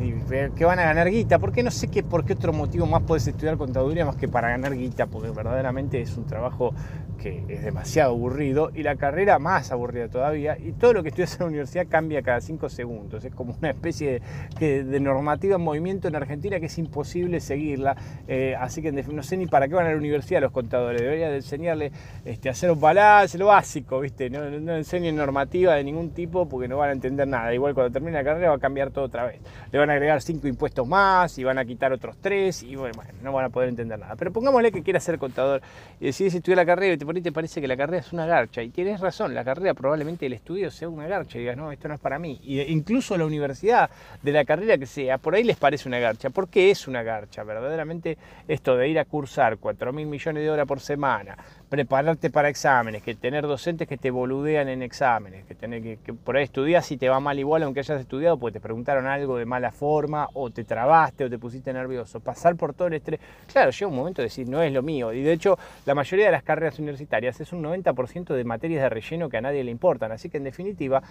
que 0.55 0.65
van 0.65 0.79
a 0.79 0.85
ganar 0.85 1.11
guita, 1.11 1.41
porque 1.41 1.65
no 1.65 1.73
sé 1.73 1.89
qué, 1.89 2.05
por 2.05 2.25
qué 2.25 2.35
otro 2.35 2.53
motivo 2.53 2.87
más 2.87 3.03
puedes 3.03 3.27
estudiar 3.27 3.57
contaduría 3.57 4.05
más 4.05 4.15
que 4.15 4.29
para 4.29 4.51
ganar 4.51 4.77
guita, 4.77 5.09
porque 5.09 5.31
verdaderamente 5.31 6.01
es 6.01 6.17
un 6.17 6.25
trabajo 6.25 6.73
que 7.19 7.45
es 7.49 7.65
demasiado 7.65 8.13
aburrido 8.13 8.71
y 8.73 8.85
la 8.85 8.95
carrera 8.97 9.39
más 9.39 9.73
aburrida 9.73 10.09
todavía 10.09 10.57
y 10.59 10.73
todo 10.73 10.93
lo 10.93 11.03
que 11.03 11.09
estudias 11.09 11.35
en 11.35 11.41
la 11.41 11.47
universidad 11.47 11.87
cambia 11.89 12.23
cada 12.23 12.41
cinco 12.41 12.69
segundos, 12.69 13.25
es 13.25 13.35
como 13.35 13.55
una 13.59 13.71
especie 13.71 14.23
de, 14.59 15.01
normativa 15.01 15.57
en 15.57 15.63
movimiento 15.63 16.07
en 16.07 16.17
Argentina 16.17 16.61
que 16.61 16.67
es 16.67 16.79
imposible 16.79 17.41
seguirla, 17.41 17.97
eh, 18.29 18.55
así 18.59 18.83
que 18.83 18.93
no 18.93 19.23
sé 19.25 19.37
ni 19.37 19.47
para 19.47 19.67
qué 19.67 19.75
van 19.75 19.87
a 19.87 19.91
la 19.91 19.97
universidad 19.97 20.41
los 20.41 20.53
contadores, 20.53 21.01
debería 21.01 21.31
de 21.31 21.37
enseñarle 21.37 21.93
este, 22.25 22.49
a 22.49 22.53
hacer 22.53 22.71
un 22.71 22.81
balance, 22.81 23.39
lo 23.39 23.47
básico, 23.47 24.01
¿viste? 24.01 24.31
No, 24.31 24.49
no 24.51 24.77
enseñen 24.77 25.17
normativa 25.17 25.75
de 25.75 25.85
ningún 25.85 26.11
tipo 26.11 26.49
porque 26.49 26.69
no 26.69 26.77
van 26.77 26.91
a 26.91 26.93
entender 26.93 27.27
nada, 27.27 27.53
igual 27.55 27.72
cuando 27.75 27.93
termine 27.93 28.13
la 28.13 28.25
carrera 28.25 28.51
va 28.51 28.57
a 28.57 28.59
cambiar 28.59 28.91
todo 28.91 29.05
otra 29.05 29.25
vez. 29.25 29.41
Le 29.71 29.79
van 29.79 29.91
a 29.91 29.95
agregar 29.95 30.21
cinco 30.23 30.49
impuestos 30.49 30.87
más 30.87 31.39
y 31.39 31.45
van 31.45 31.59
a 31.59 31.65
quitar 31.65 31.93
otros 31.93 32.17
tres 32.21 32.63
y 32.63 32.77
bueno, 32.77 33.03
no 33.23 33.33
van 33.33 33.47
a 33.47 33.49
poder 33.51 33.69
entender 33.69 33.99
nada. 33.99 34.17
Pero 34.17 34.33
pongámosle 34.33 34.73
que 34.73 34.83
quieras 34.83 35.05
ser 35.05 35.19
contador 35.19 35.63
y 36.01 36.07
decides 36.07 36.35
estudiar 36.35 36.57
la 36.57 36.67
carrera 36.67 36.95
y 36.95 36.99
te, 36.99 37.21
te 37.21 37.33
parece 37.33 37.61
que 37.61 37.69
la 37.69 37.77
carrera 37.77 37.99
es 37.99 38.13
una 38.13 38.27
garcha 38.27 38.63
y 38.63 38.71
tienes 38.71 39.01
razón, 39.01 39.35
la 39.35 39.45
carrera 39.45 39.75
probablemente 39.75 40.27
el 40.27 40.33
estudio 40.33 40.71
sea 40.71 40.89
una 40.89 41.07
garcha 41.07 41.39
y 41.39 41.43
digas, 41.43 41.57
no, 41.57 41.73
esto 41.73 41.89
no 41.89 41.95
es 41.95 42.01
para 42.01 42.19
mí. 42.19 42.41
Y 42.43 42.61
incluso 42.61 43.17
la 43.17 43.25
universidad 43.25 43.91
de 44.23 44.33
la 44.33 44.45
carrera 44.45 44.79
que 44.79 44.87
sea, 44.87 45.19
por 45.19 45.35
ahí 45.35 45.45
les 45.45 45.57
parece 45.57 45.89
una 45.89 45.99
garcha. 45.99 46.31
¿Por 46.31 46.49
qué 46.49 46.71
es 46.71 46.89
una 46.89 47.03
garcha? 47.03 47.43
Verdaderamente 47.45 48.19
esto 48.49 48.77
de 48.77 48.89
ir 48.89 48.99
a 48.99 49.05
cursar 49.05 49.59
4 49.59 49.93
mil 49.93 50.07
millones 50.07 50.43
de 50.43 50.51
horas 50.51 50.67
por 50.67 50.81
semana, 50.81 51.37
prepararte 51.73 52.29
para 52.29 52.51
exámenes, 52.51 53.03
que 53.03 53.15
tener 53.15 53.47
docentes 53.47 53.89
que 53.89 53.97
te 53.97 54.11
boludean 54.11 54.69
en 54.69 54.83
exámenes, 54.83 55.47
que 55.47 55.55
tener 55.55 55.97
que, 56.01 56.13
por 56.13 56.37
ahí 56.37 56.45
estudias 56.45 56.93
y 56.93 56.99
te 56.99 57.09
va 57.09 57.19
mal 57.19 57.39
igual 57.39 57.63
aunque 57.63 57.81
hayas 57.81 57.99
estudiado 57.99 58.37
porque 58.37 58.59
te 58.59 58.61
preguntaron 58.61 59.07
algo 59.07 59.39
de 59.39 59.47
mala 59.47 59.73
forma 59.73 60.29
o 60.35 60.51
te 60.51 60.65
trabaste 60.65 61.25
o 61.25 61.31
te 61.31 61.39
pusiste 61.39 61.73
nervioso. 61.73 62.21
Pasar 62.21 62.57
por 62.57 62.75
todo 62.75 62.89
el 62.89 62.95
estrés. 62.95 63.21
Claro, 63.51 63.71
llega 63.71 63.87
un 63.87 63.97
momento 63.97 64.21
de 64.21 64.27
decir, 64.27 64.47
no 64.51 64.61
es 64.61 64.71
lo 64.71 64.83
mío. 64.83 65.15
Y 65.15 65.23
de 65.23 65.33
hecho, 65.33 65.59
la 65.87 65.95
mayoría 65.95 66.27
de 66.27 66.33
las 66.33 66.43
carreras 66.43 66.79
universitarias 66.79 67.41
es 67.41 67.55
un 67.55 67.63
90% 67.63 68.35
de 68.35 68.45
materias 68.45 68.83
de 68.83 68.91
relleno 68.91 69.31
que 69.31 69.39
a 69.39 69.41
nadie 69.41 69.65
le 69.65 69.71
importan. 69.71 70.13
Así 70.13 70.29
que 70.29 70.37
en 70.37 70.45
definitiva, 70.45 71.03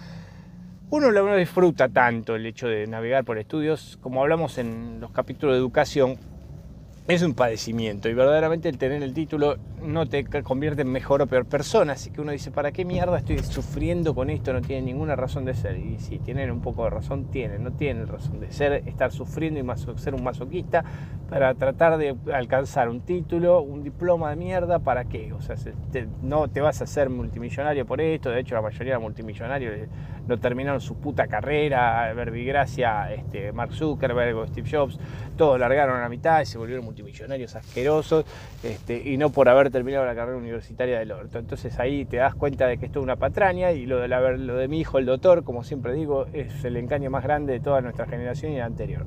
uno 0.90 1.10
no 1.10 1.34
disfruta 1.34 1.88
tanto 1.88 2.36
el 2.36 2.46
hecho 2.46 2.68
de 2.68 2.86
navegar 2.86 3.24
por 3.24 3.36
estudios, 3.36 3.98
como 4.00 4.22
hablamos 4.22 4.58
en 4.58 5.00
los 5.00 5.10
capítulos 5.10 5.56
de 5.56 5.58
educación, 5.58 6.18
es 7.08 7.22
un 7.22 7.34
padecimiento 7.34 8.08
y 8.08 8.14
verdaderamente 8.14 8.68
el 8.68 8.78
tener 8.78 9.02
el 9.02 9.12
título 9.12 9.56
no 9.82 10.06
te 10.06 10.24
convierte 10.44 10.82
en 10.82 10.88
mejor 10.88 11.20
o 11.20 11.26
peor 11.26 11.46
persona, 11.46 11.94
así 11.94 12.10
que 12.10 12.20
uno 12.20 12.30
dice, 12.30 12.52
¿para 12.52 12.70
qué 12.70 12.84
mierda 12.84 13.18
estoy 13.18 13.38
sufriendo 13.40 14.14
con 14.14 14.30
esto? 14.30 14.52
No 14.52 14.60
tiene 14.60 14.82
ninguna 14.82 15.16
razón 15.16 15.44
de 15.44 15.54
ser. 15.54 15.76
Y 15.78 15.98
si 15.98 16.20
tienen 16.20 16.52
un 16.52 16.60
poco 16.60 16.84
de 16.84 16.90
razón, 16.90 17.24
tienen, 17.24 17.64
no 17.64 17.72
tienen 17.72 18.06
razón 18.06 18.38
de 18.38 18.52
ser, 18.52 18.84
estar 18.86 19.10
sufriendo 19.10 19.58
y 19.58 19.98
ser 19.98 20.14
un 20.14 20.22
masoquista 20.22 20.84
para 21.28 21.54
tratar 21.54 21.98
de 21.98 22.14
alcanzar 22.32 22.88
un 22.88 23.00
título, 23.00 23.60
un 23.62 23.82
diploma 23.82 24.30
de 24.30 24.36
mierda, 24.36 24.78
¿para 24.78 25.04
qué? 25.06 25.32
O 25.32 25.40
sea, 25.40 25.56
no 26.22 26.48
te 26.48 26.60
vas 26.60 26.80
a 26.80 26.84
hacer 26.84 27.10
multimillonario 27.10 27.84
por 27.84 28.00
esto, 28.00 28.30
de 28.30 28.40
hecho 28.40 28.54
la 28.54 28.62
mayoría 28.62 28.94
de 28.94 28.98
multimillonarios 29.00 29.88
no 30.26 30.38
terminaron 30.38 30.80
su 30.80 30.96
puta 30.96 31.26
carrera, 31.26 32.12
Verbigracia, 32.14 33.12
este, 33.12 33.52
Mark 33.52 33.74
Zuckerberg 33.74 34.36
o 34.36 34.46
Steve 34.46 34.68
Jobs, 34.70 34.98
todos 35.36 35.58
largaron 35.58 35.96
a 35.96 36.02
la 36.02 36.08
mitad 36.08 36.40
y 36.40 36.46
se 36.46 36.58
volvieron 36.58 36.84
multimillonarios 36.84 37.56
asquerosos 37.56 38.24
este, 38.62 39.02
y 39.08 39.16
no 39.16 39.30
por 39.30 39.48
haber 39.48 39.70
terminado 39.70 40.04
la 40.04 40.14
carrera 40.14 40.36
universitaria 40.36 40.98
del 40.98 41.12
orto. 41.12 41.38
Entonces 41.38 41.78
ahí 41.78 42.04
te 42.04 42.18
das 42.18 42.34
cuenta 42.34 42.66
de 42.66 42.78
que 42.78 42.86
esto 42.86 43.00
es 43.00 43.02
una 43.02 43.16
patraña 43.16 43.72
y 43.72 43.86
lo 43.86 43.98
de, 43.98 44.08
lo 44.08 44.56
de 44.56 44.68
mi 44.68 44.80
hijo, 44.80 44.98
el 44.98 45.06
doctor, 45.06 45.44
como 45.44 45.64
siempre 45.64 45.92
digo, 45.94 46.26
es 46.32 46.64
el 46.64 46.76
engaño 46.76 47.10
más 47.10 47.24
grande 47.24 47.54
de 47.54 47.60
toda 47.60 47.80
nuestra 47.80 48.06
generación 48.06 48.52
y 48.52 48.58
la 48.58 48.66
anterior. 48.66 49.04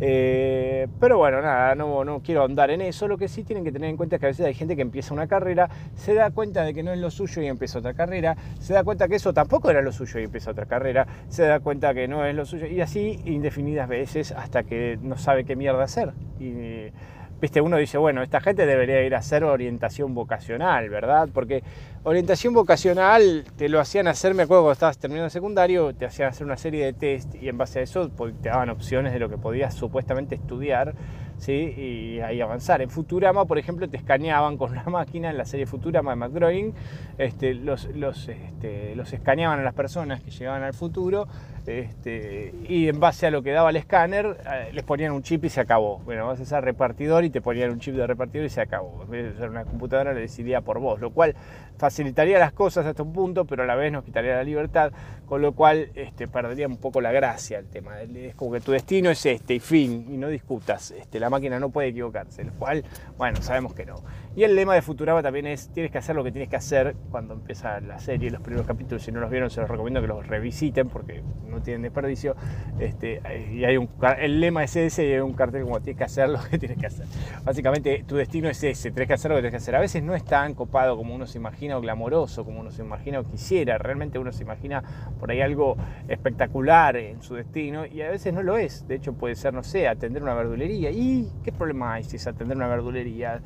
Eh, 0.00 0.88
pero 1.00 1.18
bueno, 1.18 1.40
nada, 1.40 1.74
no, 1.74 2.04
no 2.04 2.20
quiero 2.20 2.42
ahondar 2.42 2.70
en 2.70 2.80
eso. 2.80 3.08
Lo 3.08 3.16
que 3.16 3.28
sí 3.28 3.44
tienen 3.44 3.64
que 3.64 3.72
tener 3.72 3.90
en 3.90 3.96
cuenta 3.96 4.16
es 4.16 4.20
que 4.20 4.26
a 4.26 4.28
veces 4.28 4.46
hay 4.46 4.54
gente 4.54 4.76
que 4.76 4.82
empieza 4.82 5.14
una 5.14 5.26
carrera, 5.26 5.68
se 5.94 6.14
da 6.14 6.30
cuenta 6.30 6.64
de 6.64 6.74
que 6.74 6.82
no 6.82 6.92
es 6.92 6.98
lo 6.98 7.10
suyo 7.10 7.42
y 7.42 7.46
empieza 7.46 7.78
otra 7.78 7.94
carrera, 7.94 8.36
se 8.60 8.74
da 8.74 8.84
cuenta 8.84 9.08
que 9.08 9.16
eso 9.16 9.32
tampoco 9.32 9.70
era 9.70 9.80
lo 9.82 9.92
suyo 9.92 10.20
y 10.20 10.24
empieza 10.24 10.50
otra 10.50 10.66
carrera, 10.66 11.06
se 11.28 11.44
da 11.44 11.60
cuenta 11.60 11.94
que 11.94 12.08
no 12.08 12.24
es 12.24 12.34
lo 12.34 12.44
suyo 12.44 12.66
y 12.66 12.80
así 12.80 13.20
indefinidas 13.24 13.88
veces 13.88 14.32
hasta 14.32 14.64
que 14.64 14.98
no 15.02 15.16
sabe 15.16 15.44
qué 15.44 15.56
mierda 15.56 15.84
hacer. 15.84 16.12
Y, 16.38 16.92
viste, 17.40 17.60
uno 17.60 17.76
dice, 17.76 17.98
bueno, 17.98 18.22
esta 18.22 18.40
gente 18.40 18.66
debería 18.66 19.02
ir 19.02 19.14
a 19.14 19.18
hacer 19.18 19.44
orientación 19.44 20.14
vocacional, 20.14 20.88
¿verdad? 20.88 21.28
Porque 21.32 21.62
orientación 22.04 22.54
vocacional 22.54 23.44
te 23.56 23.68
lo 23.68 23.80
hacían 23.80 24.08
hacer, 24.08 24.34
me 24.34 24.44
acuerdo 24.44 24.62
cuando 24.62 24.72
estabas 24.72 24.98
terminando 24.98 25.26
el 25.26 25.30
secundario, 25.30 25.94
te 25.94 26.06
hacían 26.06 26.28
hacer 26.28 26.46
una 26.46 26.56
serie 26.56 26.84
de 26.84 26.92
test 26.92 27.34
y 27.34 27.48
en 27.48 27.58
base 27.58 27.80
a 27.80 27.82
eso 27.82 28.10
pues, 28.16 28.34
te 28.40 28.48
daban 28.48 28.70
opciones 28.70 29.12
de 29.12 29.18
lo 29.18 29.28
que 29.28 29.36
podías 29.36 29.74
supuestamente 29.74 30.34
estudiar 30.34 30.94
¿sí? 31.38 31.52
y 31.52 32.20
ahí 32.20 32.40
avanzar. 32.40 32.80
En 32.80 32.90
Futurama, 32.90 33.44
por 33.44 33.58
ejemplo, 33.58 33.88
te 33.88 33.96
escaneaban 33.96 34.56
con 34.56 34.74
la 34.74 34.84
máquina, 34.86 35.30
en 35.30 35.36
la 35.36 35.44
serie 35.44 35.66
Futurama 35.66 36.12
de 36.12 36.16
McDrawing, 36.16 36.74
este, 37.18 37.54
los, 37.54 37.86
este, 37.86 38.94
los 38.96 39.12
escaneaban 39.12 39.60
a 39.60 39.62
las 39.62 39.74
personas 39.74 40.22
que 40.22 40.30
llegaban 40.30 40.62
al 40.62 40.74
futuro 40.74 41.28
este, 41.66 42.54
y 42.68 42.88
en 42.88 43.00
base 43.00 43.26
a 43.26 43.30
lo 43.30 43.42
que 43.42 43.50
daba 43.50 43.70
el 43.70 43.76
escáner 43.76 44.36
eh, 44.46 44.70
les 44.72 44.84
ponían 44.84 45.12
un 45.12 45.22
chip 45.22 45.44
y 45.44 45.48
se 45.48 45.60
acabó. 45.60 45.98
Bueno, 45.98 46.26
vas 46.26 46.40
a 46.40 46.44
ser 46.44 46.64
repartidor 46.64 47.24
y 47.24 47.30
te 47.30 47.40
ponían 47.40 47.70
un 47.70 47.80
chip 47.80 47.94
de 47.94 48.06
repartidor 48.06 48.46
y 48.46 48.50
se 48.50 48.60
acabó. 48.60 49.02
En 49.02 49.10
vez 49.10 49.32
de 49.32 49.38
ser 49.38 49.50
una 49.50 49.64
computadora, 49.64 50.14
le 50.14 50.20
decidía 50.20 50.60
por 50.60 50.78
vos, 50.78 51.00
lo 51.00 51.10
cual 51.10 51.34
facilitaría 51.76 52.38
las 52.38 52.52
cosas 52.52 52.86
hasta 52.86 53.02
un 53.02 53.12
punto, 53.12 53.44
pero 53.44 53.64
a 53.64 53.66
la 53.66 53.74
vez 53.74 53.92
nos 53.92 54.04
quitaría 54.04 54.36
la 54.36 54.44
libertad, 54.44 54.92
con 55.26 55.42
lo 55.42 55.52
cual 55.52 55.90
este, 55.94 56.28
perdería 56.28 56.68
un 56.68 56.76
poco 56.76 57.00
la 57.00 57.12
gracia 57.12 57.58
el 57.58 57.66
tema. 57.66 58.00
Es 58.00 58.34
como 58.34 58.52
que 58.52 58.60
tu 58.60 58.72
destino 58.72 59.10
es 59.10 59.26
este 59.26 59.54
y 59.54 59.60
fin, 59.60 60.06
y 60.08 60.16
no 60.16 60.28
discutas. 60.28 60.92
Este, 60.92 61.18
la 61.20 61.30
máquina 61.30 61.58
no 61.58 61.70
puede 61.70 61.88
equivocarse, 61.88 62.44
lo 62.44 62.52
cual, 62.52 62.84
bueno, 63.18 63.42
sabemos 63.42 63.74
que 63.74 63.84
no. 63.86 63.96
Y 64.36 64.44
el 64.44 64.54
lema 64.54 64.74
de 64.74 64.82
Futurama 64.82 65.22
también 65.22 65.46
es, 65.46 65.70
tienes 65.70 65.90
que 65.90 65.96
hacer 65.96 66.14
lo 66.14 66.22
que 66.22 66.30
tienes 66.30 66.50
que 66.50 66.56
hacer 66.56 66.94
cuando 67.10 67.32
empieza 67.32 67.80
la 67.80 67.98
serie, 67.98 68.30
los 68.30 68.42
primeros 68.42 68.66
capítulos, 68.66 69.02
si 69.02 69.10
no 69.10 69.18
los 69.18 69.30
vieron 69.30 69.48
se 69.48 69.62
los 69.62 69.70
recomiendo 69.70 70.02
que 70.02 70.08
los 70.08 70.26
revisiten 70.26 70.90
porque 70.90 71.22
no 71.48 71.62
tienen 71.62 71.80
desperdicio. 71.80 72.36
Este, 72.78 73.22
y 73.50 73.64
hay 73.64 73.78
un, 73.78 73.88
el 74.18 74.38
lema 74.38 74.62
es 74.62 74.76
ese 74.76 75.06
y 75.06 75.12
hay 75.14 75.20
un 75.20 75.32
cartel 75.32 75.62
como 75.62 75.80
tienes 75.80 75.96
que 75.96 76.04
hacer 76.04 76.28
lo 76.28 76.38
que 76.50 76.58
tienes 76.58 76.76
que 76.76 76.84
hacer. 76.84 77.06
Básicamente 77.44 78.04
tu 78.06 78.16
destino 78.16 78.50
es 78.50 78.62
ese, 78.62 78.90
tienes 78.90 79.08
que 79.08 79.14
hacer 79.14 79.30
lo 79.30 79.36
que 79.36 79.40
tienes 79.40 79.52
que 79.52 79.62
hacer. 79.64 79.74
A 79.74 79.80
veces 79.80 80.02
no 80.02 80.14
es 80.14 80.22
tan 80.22 80.52
copado 80.52 80.98
como 80.98 81.14
uno 81.14 81.26
se 81.26 81.38
imagina 81.38 81.78
o 81.78 81.80
glamoroso 81.80 82.44
como 82.44 82.60
uno 82.60 82.70
se 82.70 82.82
imagina 82.82 83.20
o 83.20 83.24
quisiera, 83.24 83.78
realmente 83.78 84.18
uno 84.18 84.32
se 84.32 84.42
imagina 84.42 84.84
por 85.18 85.30
ahí 85.30 85.40
algo 85.40 85.78
espectacular 86.08 86.98
en 86.98 87.22
su 87.22 87.36
destino 87.36 87.86
y 87.86 88.02
a 88.02 88.10
veces 88.10 88.34
no 88.34 88.42
lo 88.42 88.58
es. 88.58 88.86
De 88.86 88.96
hecho 88.96 89.14
puede 89.14 89.34
ser, 89.34 89.54
no 89.54 89.62
sé, 89.62 89.88
atender 89.88 90.22
una 90.22 90.34
verdulería. 90.34 90.90
¿Y 90.90 91.32
qué 91.42 91.52
problema 91.52 91.94
hay 91.94 92.04
si 92.04 92.16
es 92.16 92.26
atender 92.26 92.54
una 92.54 92.68
verdulería? 92.68 93.40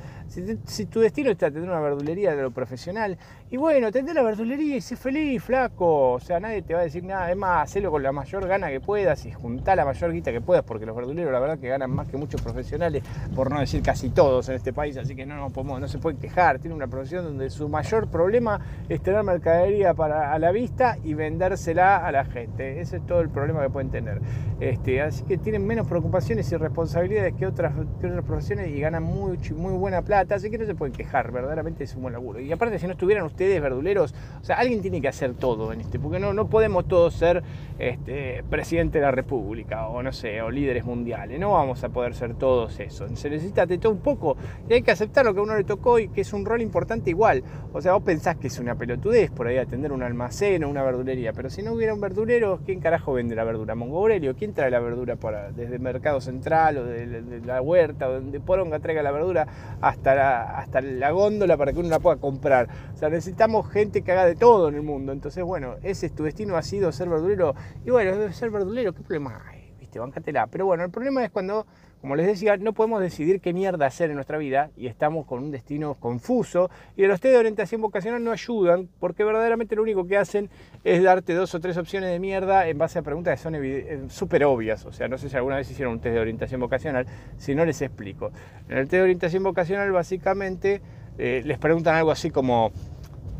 Tu 0.86 1.00
destino 1.00 1.30
está 1.30 1.50
tener 1.50 1.68
una 1.68 1.80
verdulería 1.80 2.34
de 2.34 2.42
lo 2.42 2.50
profesional, 2.50 3.18
y 3.52 3.56
bueno, 3.56 3.88
atender 3.88 4.14
la 4.14 4.22
verdulería 4.22 4.76
y 4.76 4.80
sé 4.80 4.94
feliz, 4.94 5.42
flaco. 5.42 6.12
O 6.12 6.20
sea, 6.20 6.38
nadie 6.38 6.62
te 6.62 6.72
va 6.72 6.80
a 6.80 6.82
decir 6.84 7.02
nada. 7.02 7.28
Es 7.32 7.36
más, 7.36 7.64
hacelo 7.64 7.90
con 7.90 8.00
la 8.00 8.12
mayor 8.12 8.46
gana 8.46 8.68
que 8.68 8.78
puedas 8.78 9.26
y 9.26 9.32
juntar 9.32 9.76
la 9.76 9.84
mayor 9.84 10.12
guita 10.12 10.30
que 10.30 10.40
puedas, 10.40 10.62
porque 10.62 10.86
los 10.86 10.94
verduleros, 10.94 11.32
la 11.32 11.40
verdad, 11.40 11.58
que 11.58 11.66
ganan 11.66 11.90
más 11.90 12.06
que 12.06 12.16
muchos 12.16 12.40
profesionales, 12.42 13.02
por 13.34 13.50
no 13.50 13.58
decir 13.58 13.82
casi 13.82 14.10
todos 14.10 14.48
en 14.50 14.54
este 14.54 14.72
país, 14.72 14.96
así 14.98 15.16
que 15.16 15.26
no, 15.26 15.34
no, 15.48 15.88
se 15.88 15.98
pueden 15.98 16.20
quejar. 16.20 16.60
Tiene 16.60 16.76
una 16.76 16.86
profesión 16.86 17.24
donde 17.24 17.50
su 17.50 17.68
mayor 17.68 18.06
problema 18.06 18.60
es 18.88 19.02
tener 19.02 19.24
mercadería 19.24 19.94
para, 19.94 20.32
a 20.32 20.38
la 20.38 20.52
vista 20.52 20.96
y 21.02 21.14
vendérsela 21.14 22.06
a 22.06 22.12
la 22.12 22.24
gente. 22.24 22.80
Ese 22.80 22.98
es 22.98 23.06
todo 23.06 23.20
el 23.20 23.30
problema 23.30 23.62
que 23.62 23.70
pueden 23.70 23.90
tener. 23.90 24.20
Este, 24.60 25.02
así 25.02 25.24
que 25.24 25.38
tienen 25.38 25.66
menos 25.66 25.88
preocupaciones 25.88 26.52
y 26.52 26.56
responsabilidades 26.56 27.34
que 27.34 27.46
otras, 27.48 27.72
que 28.00 28.06
otras 28.06 28.24
profesiones 28.24 28.68
y 28.68 28.78
ganan 28.78 29.02
muy, 29.02 29.38
muy 29.56 29.72
buena 29.72 30.02
plata. 30.02 30.36
Así 30.36 30.50
que 30.50 30.58
no 30.58 30.66
se 30.66 30.76
pueden 30.76 30.94
quejar, 30.94 31.32
verdaderamente 31.32 31.82
es 31.82 31.96
un 31.96 32.02
buen 32.02 32.14
laburo. 32.14 32.38
Y 32.38 32.52
aparte, 32.52 32.78
si 32.78 32.86
no 32.86 32.92
estuvieran 32.92 33.24
ustedes 33.24 33.39
verduleros, 33.48 34.14
o 34.40 34.44
sea, 34.44 34.56
alguien 34.56 34.82
tiene 34.82 35.00
que 35.00 35.08
hacer 35.08 35.34
todo 35.34 35.72
en 35.72 35.80
este, 35.80 35.98
porque 35.98 36.18
no, 36.18 36.32
no 36.32 36.48
podemos 36.48 36.86
todos 36.86 37.14
ser 37.14 37.42
este, 37.78 38.44
presidente 38.48 38.98
de 38.98 39.04
la 39.04 39.10
República 39.10 39.88
o 39.88 40.02
no 40.02 40.12
sé, 40.12 40.42
o 40.42 40.50
líderes 40.50 40.84
mundiales, 40.84 41.40
no 41.40 41.52
vamos 41.52 41.82
a 41.84 41.88
poder 41.88 42.14
ser 42.14 42.34
todos 42.34 42.78
eso. 42.80 43.08
Se 43.16 43.30
necesita 43.30 43.66
de 43.66 43.78
todo 43.78 43.92
un 43.92 44.00
poco 44.00 44.36
y 44.68 44.74
hay 44.74 44.82
que 44.82 44.90
aceptar 44.90 45.24
lo 45.24 45.34
que 45.34 45.40
a 45.40 45.42
uno 45.42 45.56
le 45.56 45.64
tocó 45.64 45.98
y 45.98 46.08
que 46.08 46.20
es 46.20 46.32
un 46.32 46.44
rol 46.44 46.60
importante 46.62 47.10
igual. 47.10 47.42
O 47.72 47.80
sea, 47.80 47.92
vos 47.92 48.02
pensás 48.02 48.36
que 48.36 48.48
es 48.48 48.58
una 48.58 48.74
pelotudez 48.74 49.30
por 49.30 49.46
ahí 49.46 49.58
atender 49.58 49.92
un 49.92 50.02
almacén 50.02 50.64
o 50.64 50.68
una 50.68 50.82
verdulería, 50.82 51.32
pero 51.32 51.50
si 51.50 51.62
no 51.62 51.72
hubiera 51.72 51.94
un 51.94 52.00
verdulero, 52.00 52.60
¿quién 52.64 52.80
carajo 52.80 53.12
vende 53.12 53.34
la 53.34 53.44
verdura? 53.44 53.74
¿Mongo 53.74 53.98
Aurelio? 53.98 54.34
¿Quién 54.34 54.52
trae 54.52 54.70
la 54.70 54.80
verdura 54.80 55.16
para, 55.16 55.50
desde 55.52 55.76
el 55.76 55.80
mercado 55.80 56.20
central 56.20 56.78
o 56.78 56.84
de, 56.84 57.40
la 57.44 57.62
huerta 57.62 58.08
o 58.08 58.12
donde 58.12 58.40
Poronga 58.40 58.78
traiga 58.80 59.02
la 59.02 59.10
verdura 59.10 59.46
hasta 59.80 60.14
la, 60.14 60.42
hasta 60.58 60.80
la 60.80 61.10
góndola 61.10 61.56
para 61.56 61.72
que 61.72 61.78
uno 61.80 61.88
la 61.88 62.00
pueda 62.00 62.16
comprar? 62.16 62.68
O 62.94 62.96
sea, 62.96 63.08
necesitamos 63.30 63.70
gente 63.70 64.02
que 64.02 64.10
haga 64.10 64.26
de 64.26 64.34
todo 64.34 64.68
en 64.68 64.74
el 64.74 64.82
mundo. 64.82 65.12
Entonces, 65.12 65.44
bueno, 65.44 65.76
ese 65.82 66.06
es 66.06 66.14
tu 66.14 66.24
destino, 66.24 66.56
ha 66.56 66.62
sido 66.62 66.90
ser 66.90 67.08
verdulero. 67.08 67.54
Y 67.84 67.90
bueno, 67.90 68.32
ser 68.32 68.50
verdulero, 68.50 68.92
¿qué 68.92 69.02
problema 69.02 69.40
hay? 69.46 69.72
¿Viste? 69.78 70.00
Bancatela. 70.00 70.48
Pero 70.48 70.66
bueno, 70.66 70.82
el 70.82 70.90
problema 70.90 71.24
es 71.24 71.30
cuando 71.30 71.64
como 72.00 72.16
les 72.16 72.26
decía, 72.26 72.56
no 72.56 72.72
podemos 72.72 73.02
decidir 73.02 73.42
qué 73.42 73.52
mierda 73.52 73.84
hacer 73.84 74.08
en 74.08 74.16
nuestra 74.16 74.38
vida 74.38 74.70
y 74.74 74.86
estamos 74.86 75.26
con 75.26 75.42
un 75.42 75.50
destino 75.50 75.96
confuso 75.96 76.70
y 76.96 77.04
los 77.04 77.20
test 77.20 77.32
de 77.34 77.38
orientación 77.38 77.82
vocacional 77.82 78.24
no 78.24 78.32
ayudan 78.32 78.88
porque 78.98 79.22
verdaderamente 79.22 79.76
lo 79.76 79.82
único 79.82 80.06
que 80.06 80.16
hacen 80.16 80.48
es 80.82 81.02
darte 81.02 81.34
dos 81.34 81.54
o 81.54 81.60
tres 81.60 81.76
opciones 81.76 82.10
de 82.10 82.18
mierda 82.18 82.66
en 82.68 82.78
base 82.78 82.98
a 82.98 83.02
preguntas 83.02 83.38
que 83.38 83.42
son 83.42 83.54
eh, 83.56 84.00
súper 84.08 84.44
obvias. 84.44 84.86
O 84.86 84.92
sea, 84.92 85.08
no 85.08 85.18
sé 85.18 85.28
si 85.28 85.36
alguna 85.36 85.56
vez 85.56 85.70
hicieron 85.70 85.92
un 85.92 86.00
test 86.00 86.14
de 86.14 86.20
orientación 86.20 86.58
vocacional, 86.58 87.04
si 87.36 87.54
no 87.54 87.66
les 87.66 87.82
explico. 87.82 88.32
En 88.70 88.78
el 88.78 88.84
test 88.84 88.92
de 88.92 89.02
orientación 89.02 89.42
vocacional 89.42 89.92
básicamente 89.92 90.80
eh, 91.18 91.42
les 91.44 91.58
preguntan 91.58 91.96
algo 91.96 92.10
así 92.10 92.30
como, 92.30 92.72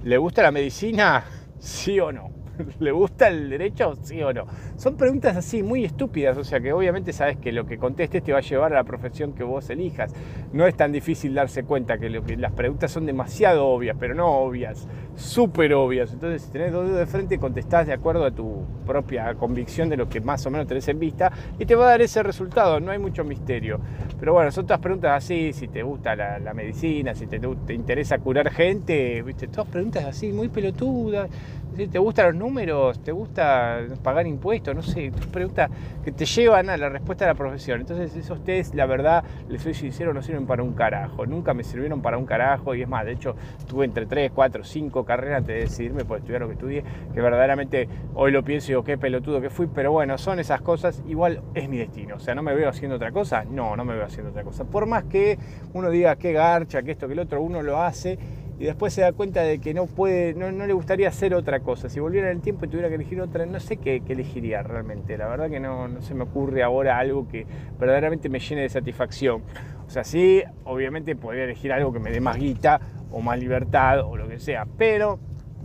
¿le 0.02 0.16
gusta 0.18 0.42
la 0.42 0.50
medicina? 0.50 1.24
¿Sí 1.58 2.00
o 2.00 2.12
no? 2.12 2.30
¿Le 2.78 2.92
gusta 2.92 3.28
el 3.28 3.48
derecho? 3.50 3.96
¿Sí 4.02 4.22
o 4.22 4.32
no? 4.32 4.46
Son 4.81 4.97
preguntas 4.97 5.37
así 5.37 5.62
muy 5.62 5.85
estúpidas, 5.85 6.38
o 6.38 6.43
sea 6.43 6.59
que 6.59 6.73
obviamente 6.73 7.12
sabes 7.12 7.37
que 7.37 7.53
lo 7.53 7.66
que 7.66 7.77
contestes 7.77 8.23
te 8.23 8.33
va 8.33 8.38
a 8.38 8.40
llevar 8.40 8.73
a 8.73 8.77
la 8.77 8.85
profesión 8.85 9.35
que 9.35 9.45
vos 9.45 9.69
elijas. 9.69 10.11
No 10.55 10.66
es 10.66 10.75
tan 10.75 10.90
difícil 10.90 11.35
darse 11.35 11.64
cuenta 11.64 11.99
que, 11.99 12.09
las 12.09 12.53
preguntas 12.53 12.90
son 12.90 13.05
demasiado 13.05 13.66
obvias, 13.66 13.95
pero 14.01 14.14
no 14.14 14.27
obvias, 14.27 14.88
súper 15.16 15.75
obvias. 15.75 16.14
Entonces, 16.14 16.40
si 16.40 16.51
tenés 16.51 16.73
dos 16.73 16.87
dedos 16.87 16.99
de 16.99 17.05
frente, 17.05 17.38
contestás 17.38 17.88
de 17.88 17.93
acuerdo 17.93 18.25
a 18.25 18.31
tu 18.31 18.64
propia 18.87 19.35
convicción 19.35 19.90
de 19.90 19.99
lo 19.99 20.09
que 20.09 20.23
más 20.23 20.47
o 20.47 20.51
menos 20.51 20.66
tenés 20.66 20.88
en 20.88 20.99
vista 20.99 21.31
y 21.59 21.66
te 21.66 21.75
va 21.75 21.85
a 21.85 21.90
dar 21.90 22.01
ese 22.01 22.23
resultado, 22.23 22.81
no 22.81 22.90
hay 22.90 22.99
mucho 22.99 23.23
misterio. 23.23 23.81
Pero 24.19 24.33
bueno, 24.33 24.51
son 24.51 24.64
todas 24.64 24.81
preguntas 24.81 25.12
así, 25.12 25.53
si 25.53 25.69
te 25.69 25.83
gusta 25.83 26.16
la, 26.16 26.55
medicina, 26.55 27.14
si 27.14 27.27
te, 27.27 27.38
te, 27.38 27.75
interesa 27.75 28.19
curar 28.19 28.51
gente, 28.51 29.21
¿viste? 29.21 29.47
todas 29.47 29.69
preguntas 29.69 30.07
así, 30.07 30.33
muy 30.33 30.49
pelotudas. 30.49 31.29
¿Te 31.77 31.99
gustan 31.99 32.27
los 32.27 32.35
números? 32.35 33.03
¿Te 33.03 33.12
gusta 33.12 33.81
pagar 34.03 34.27
impuestos? 34.27 34.69
No 34.74 34.83
sé, 34.83 35.12
preguntas 35.33 35.70
que 36.04 36.12
te 36.12 36.24
llevan 36.24 36.70
a 36.70 36.76
la 36.76 36.88
respuesta 36.88 37.24
de 37.24 37.33
la 37.33 37.37
profesión. 37.37 37.80
Entonces 37.80 38.14
esos 38.16 38.42
test, 38.44 38.74
la 38.74 38.87
verdad, 38.87 39.24
les 39.48 39.62
soy 39.62 39.74
sincero, 39.74 40.14
no 40.14 40.22
sirven 40.22 40.46
para 40.46 40.62
un 40.62 40.72
carajo. 40.72 41.26
Nunca 41.26 41.54
me 41.54 41.64
sirvieron 41.64 42.02
para 42.02 42.18
un 42.18 42.26
carajo 42.26 42.74
y 42.74 42.83
es 42.83 42.88
más, 42.88 43.04
de 43.04 43.12
hecho, 43.12 43.35
tuve 43.66 43.85
entre 43.85 44.06
3, 44.06 44.33
4, 44.35 44.64
5 44.64 45.04
carreras 45.04 45.38
antes 45.38 45.54
de 45.54 45.61
decidirme 45.62 46.04
por 46.04 46.18
estudiar 46.18 46.42
lo 46.42 46.48
que 46.48 46.54
estudié, 46.54 46.85
que 47.12 47.20
verdaderamente 47.20 47.88
hoy 48.14 48.33
lo 48.33 48.42
pienso 48.42 48.66
y 48.66 48.70
digo, 48.70 48.85
qué 48.85 48.98
pelotudo 48.98 49.40
que 49.40 49.50
fui, 49.50 49.66
pero 49.66 49.92
bueno, 49.92 50.18
son 50.18 50.38
esas 50.38 50.61
cosas, 50.61 51.02
igual 51.09 51.42
es 51.54 51.68
mi 51.68 51.78
destino. 51.78 52.16
O 52.16 52.20
sea, 52.20 52.35
¿no 52.35 52.42
me 52.42 52.54
veo 52.54 52.68
haciendo 52.68 52.96
otra 52.96 53.12
cosa? 53.12 53.44
No, 53.44 53.76
no 53.76 53.85
me 53.85 53.94
veo 53.94 54.04
haciendo 54.04 54.30
otra 54.30 54.42
cosa. 54.42 54.64
Por 54.64 54.87
más 54.87 55.04
que 55.04 55.38
uno 55.72 55.90
diga 55.90 56.16
qué 56.16 56.33
garcha, 56.33 56.83
que 56.83 56.92
esto, 56.92 57.06
que 57.06 57.14
el 57.14 57.20
otro, 57.20 57.40
uno 57.40 57.62
lo 57.62 57.80
hace 57.80 58.18
y 58.61 58.64
después 58.64 58.92
se 58.92 59.01
da 59.01 59.12
cuenta 59.12 59.42
de 59.42 59.59
que 59.59 59.73
no 59.73 59.87
puede, 59.87 60.35
no, 60.35 60.51
le 60.51 60.73
gustaría 60.75 61.09
hacer 61.09 61.33
otra 61.35 61.61
cosa. 61.61 61.88
Si 61.88 61.99
volviera 61.99 62.31
en 62.31 62.37
el 62.37 62.42
tiempo 62.42 62.66
y 62.66 62.68
tuviera 62.68 62.90
que 62.90 62.96
elegir 62.96 63.18
otra, 63.23 63.46
no 63.46 63.59
sé 63.59 63.79
qué, 63.79 64.03
elegiría 64.07 64.62
realmente. 64.62 65.16
La 65.16 65.29
verdad 65.29 65.49
que 65.49 65.59
no, 65.59 65.88
no, 65.88 66.03
se 66.03 66.14
me 66.14 66.25
ocurre 66.25 66.62
ahora 66.62 66.99
algo 66.99 67.27
que 67.27 67.46
verdaderamente 67.79 68.29
me 68.29 68.38
llene 68.38 68.61
de 68.61 68.68
satisfacción. 68.68 69.42
O 69.87 69.90
sea, 69.90 70.05
sí, 70.05 70.42
obviamente 70.64 71.16
podría 71.16 71.44
elegir 71.44 71.73
algo 71.73 71.90
que 71.90 72.01
me 72.01 72.11
dé 72.11 72.20
más 72.20 72.37
guita 72.37 72.83
o 73.11 73.23
más 73.23 73.38
libertad 73.38 74.01
o 74.01 74.18
lo 74.18 74.29
que 74.29 74.38
sea, 74.38 74.66
pero 74.77 75.18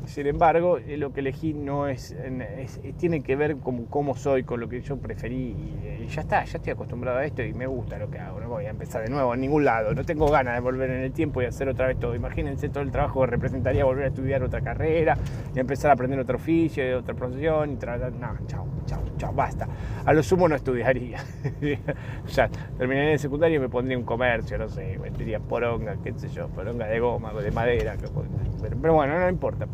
sin 0.07 0.27
embargo, 0.27 0.77
eh, 0.77 0.97
lo 0.97 1.13
que 1.13 1.21
elegí 1.21 1.53
no 1.53 1.87
es, 1.87 2.15
tiene 2.97 3.21
que 3.21 3.35
ver 3.35 3.57
con 3.57 3.85
cómo 3.85 4.15
soy, 4.15 4.43
con 4.43 4.59
lo 4.59 4.69
que 4.69 4.81
yo 4.81 4.97
preferí 4.97 5.55
y, 5.55 6.07
ya 6.07 6.21
está, 6.21 6.43
ya 6.43 6.57
estoy 6.57 6.73
acostumbrado 6.73 7.17
a 7.17 7.25
esto 7.25 7.41
y 7.41 7.53
me 7.53 7.67
gusta 7.67 7.97
lo 7.97 8.09
que 8.09 8.19
hago. 8.19 8.39
No 8.39 8.49
voy 8.49 8.65
a 8.65 8.69
empezar 8.69 9.03
de 9.03 9.09
nuevo 9.09 9.33
en 9.33 9.41
ningún 9.41 9.65
lado, 9.65 9.93
no 9.93 10.03
tengo 10.03 10.27
ganas 10.27 10.55
de 10.55 10.59
volver 10.59 10.89
en 10.91 11.01
el 11.01 11.11
tiempo 11.11 11.41
y 11.41 11.45
hacer 11.45 11.67
otra 11.69 11.87
vez 11.87 11.99
todo. 11.99 12.15
Imagínense 12.15 12.69
todo 12.69 12.83
el 12.83 12.91
trabajo 12.91 13.21
que 13.21 13.27
representaría 13.27 13.85
volver 13.85 14.05
a 14.05 14.07
estudiar 14.07 14.43
otra 14.43 14.61
carrera 14.61 15.17
y 15.53 15.59
empezar 15.59 15.91
a 15.91 15.93
aprender 15.93 16.19
otro 16.19 16.37
oficio, 16.37 16.99
otra 16.99 17.15
profesión 17.15 17.71
y. 17.71 17.75
No, 17.75 18.37
chao, 18.47 18.67
chao, 18.85 19.01
chao, 19.17 19.33
basta. 19.33 19.67
A 20.05 20.13
lo 20.13 20.21
sumo 20.23 20.47
no 20.47 20.55
estudiaría. 20.55 21.19
ya 22.27 22.49
terminaría 22.77 23.13
en 23.13 23.19
secundario 23.19 23.57
y 23.57 23.59
me 23.59 23.69
pondría 23.69 23.97
un 23.97 24.03
comercio, 24.03 24.57
no 24.57 24.67
sé, 24.67 24.97
vendería 24.97 25.39
poronga, 25.39 25.95
qué 26.03 26.13
sé 26.13 26.29
yo, 26.29 26.47
poronga 26.49 26.87
de 26.87 26.99
goma, 26.99 27.33
de 27.33 27.51
madera, 27.51 27.95
pero 28.81 28.93
bueno, 28.93 29.19
no 29.19 29.29
importa 29.29 29.67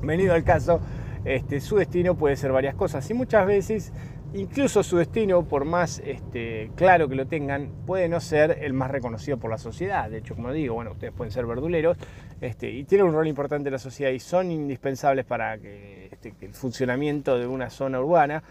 venido 0.00 0.34
al 0.34 0.44
caso, 0.44 0.80
este, 1.24 1.60
su 1.60 1.76
destino 1.76 2.14
puede 2.16 2.36
ser 2.36 2.52
varias 2.52 2.74
cosas 2.74 3.08
y 3.10 3.14
muchas 3.14 3.46
veces 3.46 3.92
incluso 4.32 4.82
su 4.82 4.96
destino, 4.96 5.42
por 5.44 5.64
más 5.64 6.00
este, 6.04 6.70
claro 6.76 7.08
que 7.08 7.14
lo 7.14 7.26
tengan, 7.26 7.70
puede 7.86 8.08
no 8.08 8.20
ser 8.20 8.58
el 8.62 8.72
más 8.72 8.90
reconocido 8.90 9.38
por 9.38 9.50
la 9.50 9.58
sociedad. 9.58 10.08
De 10.08 10.18
hecho, 10.18 10.34
como 10.34 10.52
digo, 10.52 10.74
bueno, 10.74 10.92
ustedes 10.92 11.12
pueden 11.12 11.32
ser 11.32 11.46
verduleros 11.46 11.96
este, 12.40 12.70
y 12.70 12.84
tienen 12.84 13.08
un 13.08 13.14
rol 13.14 13.26
importante 13.26 13.68
en 13.68 13.72
la 13.72 13.78
sociedad 13.78 14.12
y 14.12 14.20
son 14.20 14.50
indispensables 14.50 15.24
para 15.24 15.58
que, 15.58 16.08
este, 16.12 16.32
el 16.40 16.54
funcionamiento 16.54 17.38
de 17.38 17.46
una 17.46 17.70
zona 17.70 18.00
urbana 18.00 18.42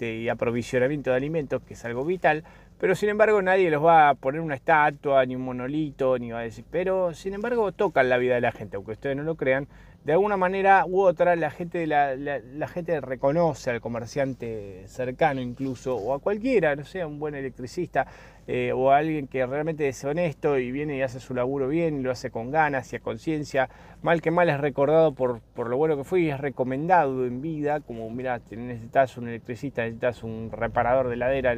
y 0.00 0.28
aprovisionamiento 0.28 1.10
de 1.10 1.16
alimentos, 1.16 1.62
que 1.62 1.74
es 1.74 1.84
algo 1.84 2.04
vital, 2.04 2.42
pero 2.82 2.96
sin 2.96 3.10
embargo 3.10 3.40
nadie 3.42 3.70
los 3.70 3.84
va 3.84 4.08
a 4.08 4.14
poner 4.16 4.40
una 4.40 4.56
estatua, 4.56 5.24
ni 5.24 5.36
un 5.36 5.42
monolito, 5.42 6.18
ni 6.18 6.32
va 6.32 6.40
a 6.40 6.42
decir, 6.42 6.64
pero 6.68 7.14
sin 7.14 7.32
embargo 7.32 7.70
tocan 7.70 8.08
la 8.08 8.18
vida 8.18 8.34
de 8.34 8.40
la 8.40 8.50
gente, 8.50 8.74
aunque 8.74 8.90
ustedes 8.90 9.16
no 9.16 9.22
lo 9.22 9.36
crean, 9.36 9.68
de 10.02 10.14
alguna 10.14 10.36
manera 10.36 10.84
u 10.84 11.00
otra 11.02 11.36
la 11.36 11.52
gente, 11.52 11.86
la, 11.86 12.16
la, 12.16 12.66
gente 12.66 13.00
reconoce 13.00 13.70
al 13.70 13.80
comerciante 13.80 14.82
cercano 14.88 15.40
incluso, 15.40 15.94
o 15.94 16.12
a 16.12 16.18
cualquiera, 16.18 16.74
no 16.74 16.84
sé, 16.84 17.04
un 17.04 17.20
buen 17.20 17.36
electricista, 17.36 18.08
eh, 18.46 18.72
o 18.74 18.90
alguien 18.90 19.28
que 19.28 19.46
realmente 19.46 19.88
es 19.88 20.04
honesto 20.04 20.58
y 20.58 20.72
viene 20.72 20.96
y 20.96 21.02
hace 21.02 21.20
su 21.20 21.34
laburo 21.34 21.68
bien 21.68 22.02
lo 22.02 22.10
hace 22.10 22.30
con 22.30 22.50
ganas 22.50 22.92
y 22.92 22.96
a 22.96 23.00
conciencia, 23.00 23.68
mal 24.02 24.20
que 24.20 24.30
mal 24.30 24.48
es 24.48 24.58
recordado 24.60 25.12
por, 25.12 25.40
por, 25.54 25.68
lo 25.68 25.76
bueno 25.76 25.96
que 25.96 26.04
fue 26.04 26.22
y 26.22 26.30
es 26.30 26.40
recomendado 26.40 27.24
en 27.24 27.40
vida, 27.40 27.80
como 27.80 28.10
mira, 28.10 28.40
necesitas 28.50 29.16
un 29.16 29.28
electricista, 29.28 29.82
necesitas 29.82 30.22
un 30.22 30.50
reparador 30.52 31.08
de 31.08 31.16
ladera, 31.16 31.54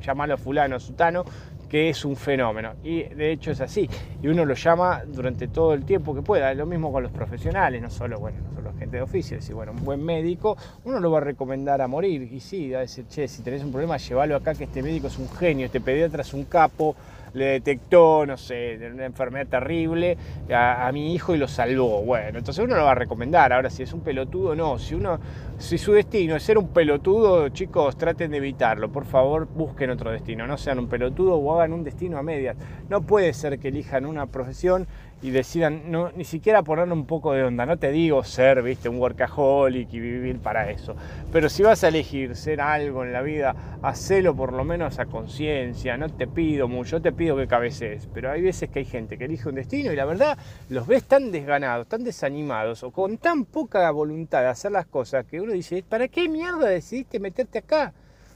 llamalo 0.00 0.34
a 0.34 0.36
fulano, 0.36 0.78
sutano, 0.78 1.24
que 1.72 1.88
es 1.88 2.04
un 2.04 2.16
fenómeno. 2.16 2.74
Y 2.84 3.04
de 3.04 3.32
hecho 3.32 3.50
es 3.50 3.62
así. 3.62 3.88
Y 4.20 4.28
uno 4.28 4.44
lo 4.44 4.52
llama 4.52 5.04
durante 5.06 5.48
todo 5.48 5.72
el 5.72 5.86
tiempo 5.86 6.14
que 6.14 6.20
pueda. 6.20 6.52
Lo 6.52 6.66
mismo 6.66 6.92
con 6.92 7.02
los 7.02 7.10
profesionales, 7.10 7.80
no 7.80 7.88
solo, 7.88 8.20
bueno, 8.20 8.36
no 8.46 8.54
solo 8.54 8.74
gente 8.78 8.98
de 8.98 9.02
oficio. 9.02 9.40
Si 9.40 9.54
bueno, 9.54 9.72
un 9.72 9.82
buen 9.82 10.04
médico, 10.04 10.54
uno 10.84 11.00
lo 11.00 11.10
va 11.10 11.18
a 11.18 11.22
recomendar 11.22 11.80
a 11.80 11.88
morir. 11.88 12.30
Y 12.30 12.40
sí, 12.40 12.74
a 12.74 12.80
decir, 12.80 13.06
che, 13.08 13.26
si 13.26 13.42
tenés 13.42 13.64
un 13.64 13.70
problema, 13.70 13.96
llévalo 13.96 14.36
acá, 14.36 14.54
que 14.54 14.64
este 14.64 14.82
médico 14.82 15.06
es 15.06 15.18
un 15.18 15.30
genio, 15.30 15.64
este 15.64 15.80
pediatra 15.80 16.11
es 16.20 16.34
un 16.34 16.44
capo, 16.44 16.94
le 17.34 17.46
detectó, 17.46 18.26
no 18.26 18.36
sé, 18.36 18.78
una 18.92 19.06
enfermedad 19.06 19.46
terrible 19.46 20.18
a, 20.54 20.90
mi 20.92 21.14
hijo 21.14 21.34
y 21.34 21.38
lo 21.38 21.48
salvó. 21.48 22.02
Bueno, 22.02 22.38
entonces 22.38 22.62
uno 22.62 22.76
lo 22.76 22.84
va 22.84 22.92
a 22.92 22.94
recomendar. 22.94 23.52
Ahora, 23.52 23.70
si 23.70 23.82
es 23.82 23.92
un 23.92 24.00
pelotudo, 24.00 24.54
no. 24.54 24.78
Si 24.78 24.94
uno, 24.94 25.18
si 25.58 25.78
su 25.78 25.92
destino 25.92 26.36
es 26.36 26.42
ser 26.42 26.58
un 26.58 26.68
pelotudo, 26.68 27.48
chicos, 27.48 27.96
traten 27.96 28.30
de 28.30 28.36
evitarlo. 28.36 28.90
Por 28.90 29.06
favor, 29.06 29.48
busquen 29.48 29.90
otro 29.90 30.10
destino. 30.10 30.46
No 30.46 30.58
sean 30.58 30.78
un 30.78 30.88
pelotudo 30.88 31.36
o 31.36 31.54
hagan 31.54 31.72
un 31.72 31.84
destino 31.84 32.18
a 32.18 32.22
medias. 32.22 32.56
No 32.90 33.02
puede 33.02 33.32
ser 33.32 33.58
que 33.58 33.68
elijan 33.68 34.04
una 34.04 34.26
profesión 34.26 34.86
y 35.22 35.30
decidan 35.30 35.90
no, 35.90 36.10
ni 36.12 36.24
siquiera 36.24 36.62
ponerle 36.62 36.92
un 36.92 37.06
poco 37.06 37.32
de 37.32 37.44
onda. 37.44 37.64
No 37.64 37.78
te 37.78 37.92
digo 37.92 38.24
ser, 38.24 38.62
viste, 38.62 38.88
un 38.88 38.98
workaholic 38.98 39.92
y 39.92 40.00
vivir 40.00 40.40
para 40.40 40.70
eso. 40.70 40.96
Pero 41.30 41.48
si 41.48 41.62
vas 41.62 41.84
a 41.84 41.88
elegir 41.88 42.34
ser 42.34 42.60
algo 42.60 43.04
en 43.04 43.12
la 43.12 43.22
vida, 43.22 43.54
hacelo 43.82 44.34
por 44.34 44.52
lo 44.52 44.64
menos 44.64 44.98
a 44.98 45.06
conciencia. 45.06 45.96
No 45.96 46.08
te 46.08 46.26
pido 46.26 46.66
mucho, 46.66 47.00
te 47.00 47.12
pido 47.12 47.36
que 47.36 47.46
cabeces. 47.46 48.08
Pero 48.12 48.32
hay 48.32 48.42
veces 48.42 48.68
que 48.68 48.80
hay 48.80 48.84
gente 48.84 49.16
que 49.16 49.26
elige 49.26 49.48
un 49.48 49.54
destino 49.54 49.92
y 49.92 49.96
la 49.96 50.04
verdad 50.04 50.36
los 50.68 50.86
ves 50.86 51.04
tan 51.04 51.30
desganados, 51.30 51.86
tan 51.86 52.02
desanimados 52.02 52.82
o 52.82 52.90
con 52.90 53.18
tan 53.18 53.44
poca 53.44 53.88
voluntad 53.92 54.40
de 54.40 54.48
hacer 54.48 54.72
las 54.72 54.86
cosas 54.86 55.24
que 55.24 55.40
uno 55.40 55.52
dice, 55.52 55.84
¿para 55.88 56.08
qué 56.08 56.28
mierda 56.28 56.68
decidiste 56.68 57.20
meterte 57.20 57.58
acá? 57.58 57.92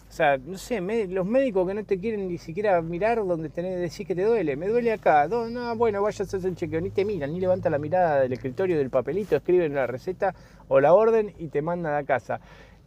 O 0.08 0.12
sea, 0.16 0.38
no 0.38 0.56
sé, 0.56 0.80
los 1.08 1.26
médicos 1.26 1.66
que 1.66 1.74
no 1.74 1.84
te 1.84 1.98
quieren 1.98 2.28
ni 2.28 2.38
siquiera 2.38 2.80
mirar 2.80 3.18
donde 3.26 3.48
tenés, 3.48 3.78
decir 3.78 4.06
que 4.06 4.14
te 4.14 4.22
duele, 4.22 4.56
me 4.56 4.68
duele 4.68 4.92
acá, 4.92 5.26
no, 5.26 5.48
no 5.48 5.74
bueno, 5.76 6.00
vaya 6.00 6.22
a 6.22 6.26
hacer 6.26 6.46
el 6.46 6.54
chequeo, 6.54 6.80
ni 6.80 6.90
te 6.90 7.04
miran, 7.04 7.32
ni 7.32 7.40
levanta 7.40 7.68
la 7.68 7.78
mirada 7.78 8.20
del 8.20 8.32
escritorio, 8.32 8.78
del 8.78 8.88
papelito, 8.88 9.36
escriben 9.36 9.74
la 9.74 9.86
receta 9.86 10.34
o 10.68 10.80
la 10.80 10.94
orden 10.94 11.34
y 11.38 11.48
te 11.48 11.60
mandan 11.60 11.94
a 11.94 12.04
casa. 12.04 12.40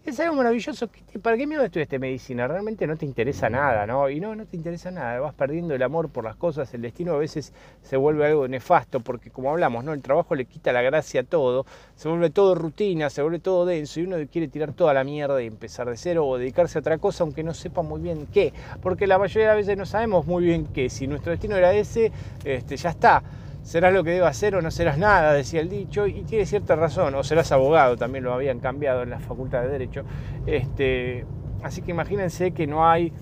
Es 0.06 0.20
algo 0.20 0.36
maravilloso. 0.36 0.90
¿Para 1.22 1.38
qué 1.38 1.46
miedo 1.46 1.64
estudiaste 1.64 2.00
medicina? 2.00 2.48
Realmente 2.48 2.88
no 2.88 2.96
te 2.96 3.06
interesa 3.06 3.50
nada, 3.50 3.86
¿no? 3.86 4.10
Y 4.10 4.20
no, 4.20 4.36
no 4.36 4.46
te 4.46 4.56
interesa 4.56 4.92
nada. 4.92 5.20
Vas 5.20 5.34
perdiendo 5.34 5.76
el 5.76 5.84
amor 5.84 6.10
por 6.10 6.24
las 6.24 6.36
cosas. 6.36 6.74
El 6.74 6.82
destino 6.82 7.14
a 7.14 7.18
veces 7.18 7.54
se 7.82 7.98
vuelve 7.98 8.26
algo 8.26 8.48
nefasto 8.48 9.02
porque, 9.02 9.30
como 9.30 9.52
hablamos, 9.52 9.84
¿no? 9.84 9.94
El 9.94 10.02
trabajo 10.02 10.36
le 10.36 10.46
quita 10.46 10.72
la 10.72 10.82
gracia 10.82 11.22
a 11.22 11.24
todo. 11.24 11.66
Se 11.96 12.08
vuelve 12.08 12.30
todo 12.30 12.56
rutina, 12.56 13.10
se 13.10 13.22
vuelve 13.22 13.40
todo 13.40 13.66
denso 13.66 14.00
y 14.00 14.04
uno 14.04 14.18
quiere 14.32 14.48
tirar 14.48 14.74
toda 14.74 14.94
la 14.94 15.04
mierda 15.04 15.42
y 15.42 15.48
empezar 15.48 15.90
de 15.90 15.98
cero 15.98 16.26
o 16.26 16.38
dedicarse 16.38 16.78
a 16.78 16.82
otra 16.82 16.98
cosa 16.98 17.24
aunque 17.24 17.44
no 17.44 17.54
sepa 17.54 17.82
muy 17.82 18.02
bien 18.02 18.28
qué. 18.28 18.54
Porque 18.82 19.06
la 19.06 19.20
mayoría 19.20 19.50
de 19.50 19.56
las 19.56 19.66
veces 19.66 19.78
no 19.78 19.86
sabemos 19.86 20.26
muy 20.26 20.46
bien 20.46 20.68
qué. 20.68 20.90
Si 20.90 21.08
nuestro 21.08 21.32
destino 21.32 21.56
era 21.56 21.74
ese, 21.74 22.12
este, 22.46 22.78
ya 22.78 22.90
está 22.90 23.22
serás 23.70 23.94
lo 23.94 24.04
que 24.04 24.10
debo 24.10 24.26
hacer 24.26 24.56
o 24.56 24.64
no 24.64 24.72
serás 24.72 24.98
nada, 24.98 25.32
decía 25.32 25.62
el 25.62 25.70
dicho, 25.70 26.08
y 26.08 26.24
tiene 26.24 26.48
cierta 26.48 26.76
razón, 26.76 27.14
o 27.14 27.24
serás 27.24 27.52
abogado, 27.52 27.98
también 27.98 28.24
lo 28.24 28.34
habían 28.34 28.60
cambiado 28.60 29.04
en 29.04 29.12
la 29.12 29.20
Facultad 29.20 29.62
de 29.62 29.68
Derecho. 29.68 30.06
Este, 30.48 31.24
así 31.62 31.84
que 31.84 31.92
imagínense 31.92 32.50
que 32.50 32.66
no 32.66 32.90
hay, 32.90 33.14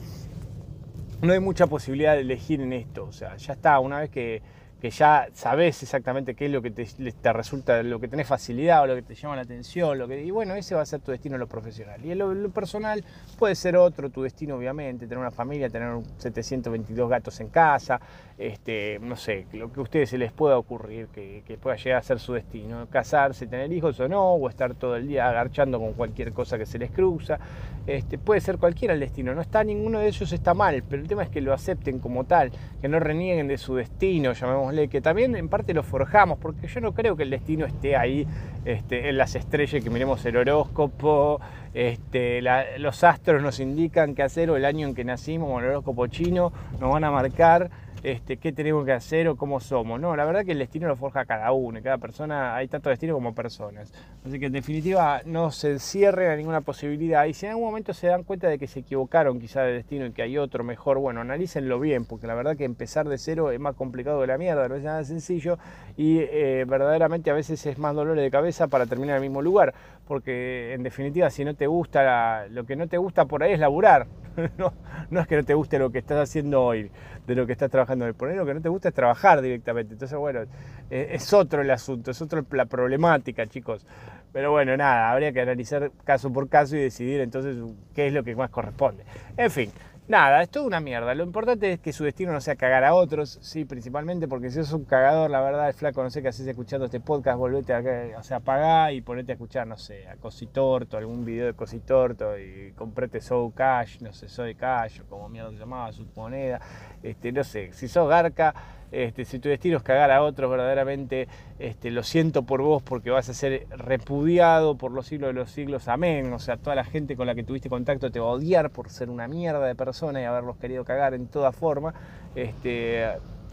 no 1.22 1.34
hay 1.34 1.42
mucha 1.42 1.68
posibilidad 1.68 2.14
de 2.14 2.22
elegir 2.22 2.62
en 2.62 2.72
esto, 2.72 3.04
o 3.04 3.12
sea, 3.12 3.36
ya 3.36 3.52
está, 3.56 3.78
una 3.82 4.00
vez 4.00 4.10
que 4.10 4.42
que 4.80 4.92
ya 4.92 5.28
sabes 5.34 5.82
exactamente 5.82 6.36
qué 6.36 6.46
es 6.46 6.52
lo 6.52 6.62
que 6.62 6.70
te, 6.70 7.34
resulta, 7.34 7.82
lo 7.82 8.00
que 8.00 8.08
tenés 8.08 8.28
facilidad 8.28 8.84
o 8.84 8.88
lo 8.88 8.96
que 8.96 9.02
te 9.02 9.16
llama 9.16 9.36
la 9.36 9.42
atención, 9.42 9.98
lo 9.98 10.08
que, 10.08 10.24
y 10.24 10.30
bueno, 10.30 10.54
ese 10.54 10.76
va 10.76 10.82
a 10.82 10.86
ser 10.86 11.00
tu 11.00 11.12
destino 11.12 11.38
lo 11.38 11.48
profesional. 11.48 12.06
Y 12.06 12.14
lo, 12.14 12.50
personal 12.52 13.04
puede 13.40 13.56
ser 13.56 13.76
otro, 13.76 14.10
tu 14.12 14.22
destino 14.22 14.56
obviamente, 14.56 15.08
tener 15.08 15.20
una 15.20 15.32
familia, 15.32 15.70
tener 15.70 15.92
722 16.18 17.10
gatos 17.10 17.40
en 17.40 17.50
casa, 17.50 18.00
este, 18.38 19.00
no 19.02 19.16
sé, 19.16 19.48
lo 19.54 19.72
que 19.74 19.80
a 19.80 19.84
ustedes 19.84 20.12
se 20.12 20.18
les 20.20 20.32
pueda 20.32 20.60
ocurrir 20.60 21.08
que, 21.08 21.58
pueda 21.60 21.76
llegar 21.76 22.00
a 22.00 22.04
ser 22.04 22.20
su 22.20 22.34
destino, 22.34 22.88
casarse, 22.88 23.48
tener 23.48 23.72
hijos 23.74 24.00
o 24.00 24.08
no, 24.08 24.34
o 24.34 24.48
estar 24.48 24.76
todo 24.76 24.96
el 24.96 25.08
día 25.08 25.28
agarchando 25.28 25.80
con 25.80 25.94
cualquier 25.94 26.34
cosa 26.34 26.60
que 26.60 26.68
se 26.68 26.78
les 26.78 26.92
cruza, 26.92 27.40
este, 27.88 28.20
puede 28.20 28.42
ser 28.42 28.60
cualquiera 28.60 28.94
el 28.94 29.00
destino, 29.00 29.34
no 29.34 29.42
está, 29.42 29.64
ninguno 29.64 30.00
de 30.00 30.08
ellos 30.08 30.32
está 30.32 30.54
mal, 30.54 30.84
pero 30.88 31.02
el 31.02 31.08
tema 31.08 31.24
es 31.24 31.30
que 31.30 31.42
lo 31.42 31.52
acepten 31.52 31.98
como 31.98 32.26
tal, 32.26 32.52
que 32.80 32.88
no 32.88 33.00
renieguen 33.00 33.48
de 33.48 33.58
su 33.58 33.74
destino, 33.76 34.34
llamemos 34.34 34.67
que 34.90 35.02
también 35.02 35.36
en 35.36 35.50
parte 35.50 35.74
lo 35.74 35.84
forjamos, 35.84 36.38
porque 36.40 36.68
yo 36.68 36.82
no 36.82 36.94
creo 36.94 37.16
que 37.16 37.24
el 37.24 37.30
destino 37.30 37.66
esté 37.66 37.96
ahí 37.96 38.28
este, 38.66 39.10
en 39.10 39.18
las 39.18 39.36
estrellas, 39.36 39.84
que 39.84 39.90
miremos 39.90 40.26
el 40.26 40.38
horóscopo, 40.38 41.40
este, 41.74 42.42
los 42.78 43.04
astros 43.04 43.42
nos 43.42 43.60
indican 43.60 44.16
qué 44.16 44.24
hacer, 44.24 44.50
o 44.50 44.58
el 44.58 44.66
año 44.66 44.88
en 44.88 44.96
que 44.96 45.04
nacimos, 45.04 45.50
o 45.50 45.60
el 45.60 45.66
horóscopo 45.66 46.08
chino 46.08 46.52
nos 46.80 46.92
van 46.92 47.04
a 47.04 47.12
marcar 47.12 47.70
este, 48.12 48.38
qué 48.38 48.54
tenemos 48.54 48.86
que 48.86 48.94
hacer 48.94 49.28
o 49.28 49.36
cómo 49.36 49.60
somos. 49.60 50.00
No, 50.00 50.16
la 50.16 50.24
verdad 50.24 50.46
que 50.46 50.54
el 50.54 50.60
destino 50.60 50.88
lo 50.88 50.96
forja 50.96 51.26
cada 51.26 51.52
uno, 51.52 51.80
y 51.80 51.82
cada 51.82 51.98
persona, 51.98 52.56
hay 52.56 52.70
tanto 52.70 52.90
destino 52.90 53.14
como 53.14 53.36
personas. 53.36 53.92
Así 54.26 54.40
que 54.40 54.46
en 54.46 54.54
definitiva 54.54 55.22
no 55.26 55.52
se 55.52 55.78
cierren 55.80 56.32
a 56.32 56.36
ninguna 56.38 56.62
posibilidad 56.62 57.26
y 57.26 57.34
si 57.34 57.46
en 57.46 57.52
algún 57.52 57.66
momento 57.66 57.94
se 57.94 58.08
dan 58.08 58.24
cuenta 58.24 58.48
de 58.48 58.58
que 58.58 58.68
se 58.68 58.80
equivocaron 58.80 59.42
quizá 59.42 59.64
de 59.64 59.74
destino 59.74 60.06
y 60.06 60.12
que 60.14 60.22
hay 60.22 60.38
otro 60.38 60.64
mejor, 60.64 61.00
bueno, 61.00 61.20
analícenlo 61.20 61.82
bien, 61.82 62.06
porque 62.06 62.28
la 62.28 62.36
verdad 62.36 62.56
que 62.56 62.64
empezar 62.64 63.10
de 63.10 63.18
cero 63.18 63.52
es 63.52 63.60
más 63.60 63.76
complicado 63.76 64.22
de 64.22 64.28
la 64.28 64.38
mierda, 64.38 64.70
no 64.70 64.76
es 64.76 64.84
nada 64.84 65.04
sencillo 65.04 65.58
y 65.98 66.20
eh, 66.20 66.66
verdaderamente 66.66 67.30
a 67.30 67.34
veces 67.34 67.66
es 67.66 67.78
más 67.78 67.94
dolor 67.94 68.18
de 68.18 68.32
cabeza 68.32 68.68
para 68.68 68.86
terminar 68.86 69.18
en 69.18 69.24
el 69.24 69.30
mismo 69.30 69.42
lugar, 69.42 69.74
porque 70.08 70.74
en 70.74 70.84
definitiva 70.84 71.30
si 71.30 71.44
no 71.44 71.56
te 71.56 71.68
gusta, 71.68 72.48
lo 72.48 72.66
que 72.66 72.78
no 72.78 72.88
te 72.88 72.98
gusta 72.98 73.26
por 73.26 73.44
ahí 73.44 73.52
es 73.52 73.60
laburar, 73.60 74.08
no, 74.58 74.72
no 75.10 75.20
es 75.20 75.28
que 75.28 75.36
no 75.36 75.44
te 75.44 75.54
guste 75.54 75.80
lo 75.80 75.92
que 75.92 76.00
estás 76.00 76.30
haciendo 76.30 76.64
hoy, 76.64 76.92
de 77.28 77.36
lo 77.36 77.46
que 77.46 77.52
estás 77.52 77.70
trabajando. 77.70 78.08
El 78.08 78.16
poner 78.16 78.38
lo 78.38 78.46
que 78.46 78.54
no 78.54 78.62
te 78.62 78.70
gusta 78.70 78.90
es 78.90 78.96
trabajar 78.96 79.42
directamente. 79.42 79.94
Entonces, 79.94 80.18
bueno, 80.18 80.42
eh, 80.90 81.10
es 81.12 81.32
otro 81.34 81.62
el 81.62 81.70
asunto, 81.70 82.12
es 82.12 82.22
otra 82.22 82.44
la 82.52 82.66
problemática, 82.66 83.46
chicos. 83.46 83.86
Pero 84.32 84.52
bueno, 84.52 84.76
nada, 84.78 85.12
habría 85.12 85.32
que 85.32 85.42
analizar 85.42 85.92
caso 86.04 86.32
por 86.32 86.50
caso 86.50 86.76
y 86.76 86.80
decidir 86.80 87.22
entonces 87.22 87.58
qué 87.94 88.08
es 88.08 88.14
lo 88.14 88.24
que 88.24 88.36
más 88.36 88.50
corresponde. 88.50 89.04
En 89.36 89.52
fin, 89.52 89.72
Nada, 90.08 90.42
es 90.42 90.50
toda 90.50 90.66
una 90.66 90.80
mierda. 90.80 91.14
Lo 91.16 91.24
importante 91.26 91.74
es 91.74 91.80
que 91.82 91.92
su 91.92 92.06
destino 92.06 92.32
no 92.32 92.40
sea 92.40 92.56
cagar 92.56 92.86
a 92.86 92.94
otros, 92.94 93.40
sí, 93.42 93.66
principalmente 93.66 94.26
porque 94.26 94.50
si 94.50 94.56
sos 94.56 94.72
un 94.72 94.86
cagador, 94.86 95.30
la 95.30 95.42
verdad, 95.42 95.68
es 95.68 95.76
flaco, 95.76 96.02
no 96.02 96.10
sé 96.10 96.22
qué 96.22 96.30
haces 96.30 96.48
escuchando 96.48 96.86
este 96.86 97.02
podcast, 97.02 97.38
volvete 97.38 97.74
a, 97.74 97.82
o 98.18 98.92
y 98.92 99.02
ponete 99.02 99.34
a 99.34 99.36
escuchar, 99.36 99.68
no 99.68 99.78
sé, 99.78 100.08
a 100.08 100.16
Cositorto, 100.16 100.96
algún 100.96 101.26
video 101.26 101.48
de 101.48 101.54
Cositorto 101.56 102.40
y 102.40 102.72
comprate 102.78 103.20
Soul 103.20 103.54
Cash, 103.54 104.00
no 104.00 104.14
sé, 104.14 104.30
Soy 104.30 104.56
Cash, 104.56 105.02
o 105.02 105.06
como 105.10 105.28
mierda 105.28 105.52
se 105.52 105.58
llamaba, 105.58 105.92
su 105.92 106.08
moneda, 106.16 106.62
este, 107.04 107.34
no 107.34 107.44
sé, 107.44 107.74
si 107.74 107.90
sos 107.90 108.08
garca, 108.08 108.56
este, 108.92 109.26
si 109.26 109.40
tu 109.40 109.50
destino 109.50 109.78
es 109.78 109.84
cagar 109.84 110.12
a 110.12 110.24
otros, 110.24 110.50
verdaderamente 110.50 111.28
este, 111.60 111.92
lo 111.92 112.04
siento 112.04 112.44
por 112.44 112.62
vos 112.62 112.82
porque 112.82 113.10
vas 113.10 113.28
a 113.30 113.34
ser 113.34 113.68
repudiado 113.70 114.78
por 114.78 114.92
los 114.92 115.08
siglos 115.08 115.30
de 115.30 115.34
los 115.34 115.52
siglos, 115.52 115.88
amén. 115.88 116.32
O 116.34 116.40
sea, 116.40 116.58
toda 116.58 116.76
la 116.76 116.84
gente 116.84 117.16
con 117.16 117.28
la 117.28 117.36
que 117.36 117.44
tuviste 117.44 117.70
contacto 117.70 118.12
te 118.12 118.20
va 118.20 118.28
a 118.28 118.32
odiar 118.32 118.70
por 118.70 118.90
ser 118.90 119.10
una 119.10 119.28
mierda 119.28 119.66
de 119.66 119.76
persona 119.76 120.22
y 120.22 120.24
haberlos 120.24 120.58
querido 120.58 120.86
cagar 120.86 121.14
en 121.14 121.28
toda 121.28 121.52
forma. 121.52 121.94
Este, 122.36 123.06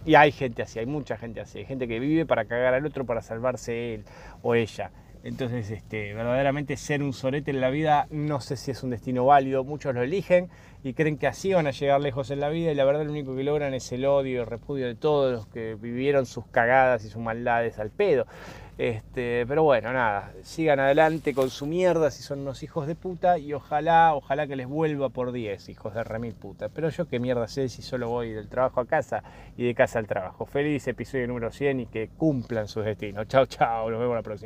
y 0.04 0.14
hay 0.14 0.32
gente 0.32 0.62
así, 0.62 0.78
hay 0.78 0.86
mucha 0.86 1.16
gente 1.16 1.40
así, 1.40 1.58
hay 1.58 1.64
gente 1.64 1.88
que 1.88 1.98
vive 1.98 2.26
para 2.26 2.44
cagar 2.44 2.74
al 2.74 2.84
otro 2.84 3.04
para 3.04 3.22
salvarse 3.22 3.94
él 3.94 4.04
o 4.42 4.54
ella. 4.54 4.90
Entonces, 5.24 5.70
este, 5.70 6.12
verdaderamente 6.12 6.76
ser 6.76 7.02
un 7.02 7.14
sorete 7.14 7.50
en 7.50 7.62
la 7.62 7.70
vida 7.70 8.06
no 8.10 8.42
sé 8.42 8.58
si 8.58 8.70
es 8.70 8.82
un 8.82 8.90
destino 8.90 9.24
válido. 9.24 9.64
Muchos 9.64 9.94
lo 9.94 10.02
eligen 10.02 10.50
y 10.82 10.92
creen 10.92 11.16
que 11.16 11.26
así 11.26 11.54
van 11.54 11.66
a 11.66 11.70
llegar 11.70 11.98
lejos 12.02 12.30
en 12.30 12.40
la 12.40 12.50
vida 12.50 12.70
y 12.70 12.74
la 12.74 12.84
verdad 12.84 13.06
lo 13.06 13.10
único 13.10 13.34
que 13.34 13.42
logran 13.42 13.72
es 13.72 13.90
el 13.92 14.04
odio 14.04 14.32
y 14.32 14.36
el 14.36 14.46
repudio 14.46 14.86
de 14.86 14.94
todos 14.94 15.32
los 15.32 15.46
que 15.46 15.76
vivieron 15.76 16.26
sus 16.26 16.44
cagadas 16.48 17.06
y 17.06 17.08
sus 17.08 17.22
maldades 17.22 17.78
al 17.78 17.88
pedo. 17.88 18.26
Este, 18.76 19.46
pero 19.46 19.62
bueno, 19.62 19.92
nada, 19.92 20.32
sigan 20.42 20.80
adelante 20.80 21.32
con 21.32 21.48
su 21.48 21.64
mierda 21.64 22.10
si 22.10 22.24
son 22.24 22.40
unos 22.40 22.62
hijos 22.64 22.88
de 22.88 22.96
puta 22.96 23.38
y 23.38 23.52
ojalá, 23.52 24.14
ojalá 24.14 24.48
que 24.48 24.56
les 24.56 24.66
vuelva 24.66 25.10
por 25.10 25.30
10, 25.30 25.68
hijos 25.68 25.94
de 25.94 26.04
remil 26.04 26.34
puta. 26.34 26.68
Pero 26.68 26.90
yo 26.90 27.08
qué 27.08 27.18
mierda 27.18 27.48
sé 27.48 27.68
si 27.68 27.80
solo 27.80 28.08
voy 28.08 28.32
del 28.32 28.48
trabajo 28.48 28.80
a 28.80 28.86
casa 28.86 29.22
y 29.56 29.64
de 29.64 29.74
casa 29.74 30.00
al 30.00 30.06
trabajo. 30.06 30.44
Feliz 30.44 30.86
episodio 30.88 31.26
número 31.28 31.50
100 31.50 31.80
y 31.80 31.86
que 31.86 32.08
cumplan 32.08 32.66
sus 32.66 32.84
destinos. 32.84 33.28
Chao, 33.28 33.46
chao, 33.46 33.88
nos 33.90 34.00
vemos 34.00 34.16
la 34.16 34.22
próxima. 34.22 34.42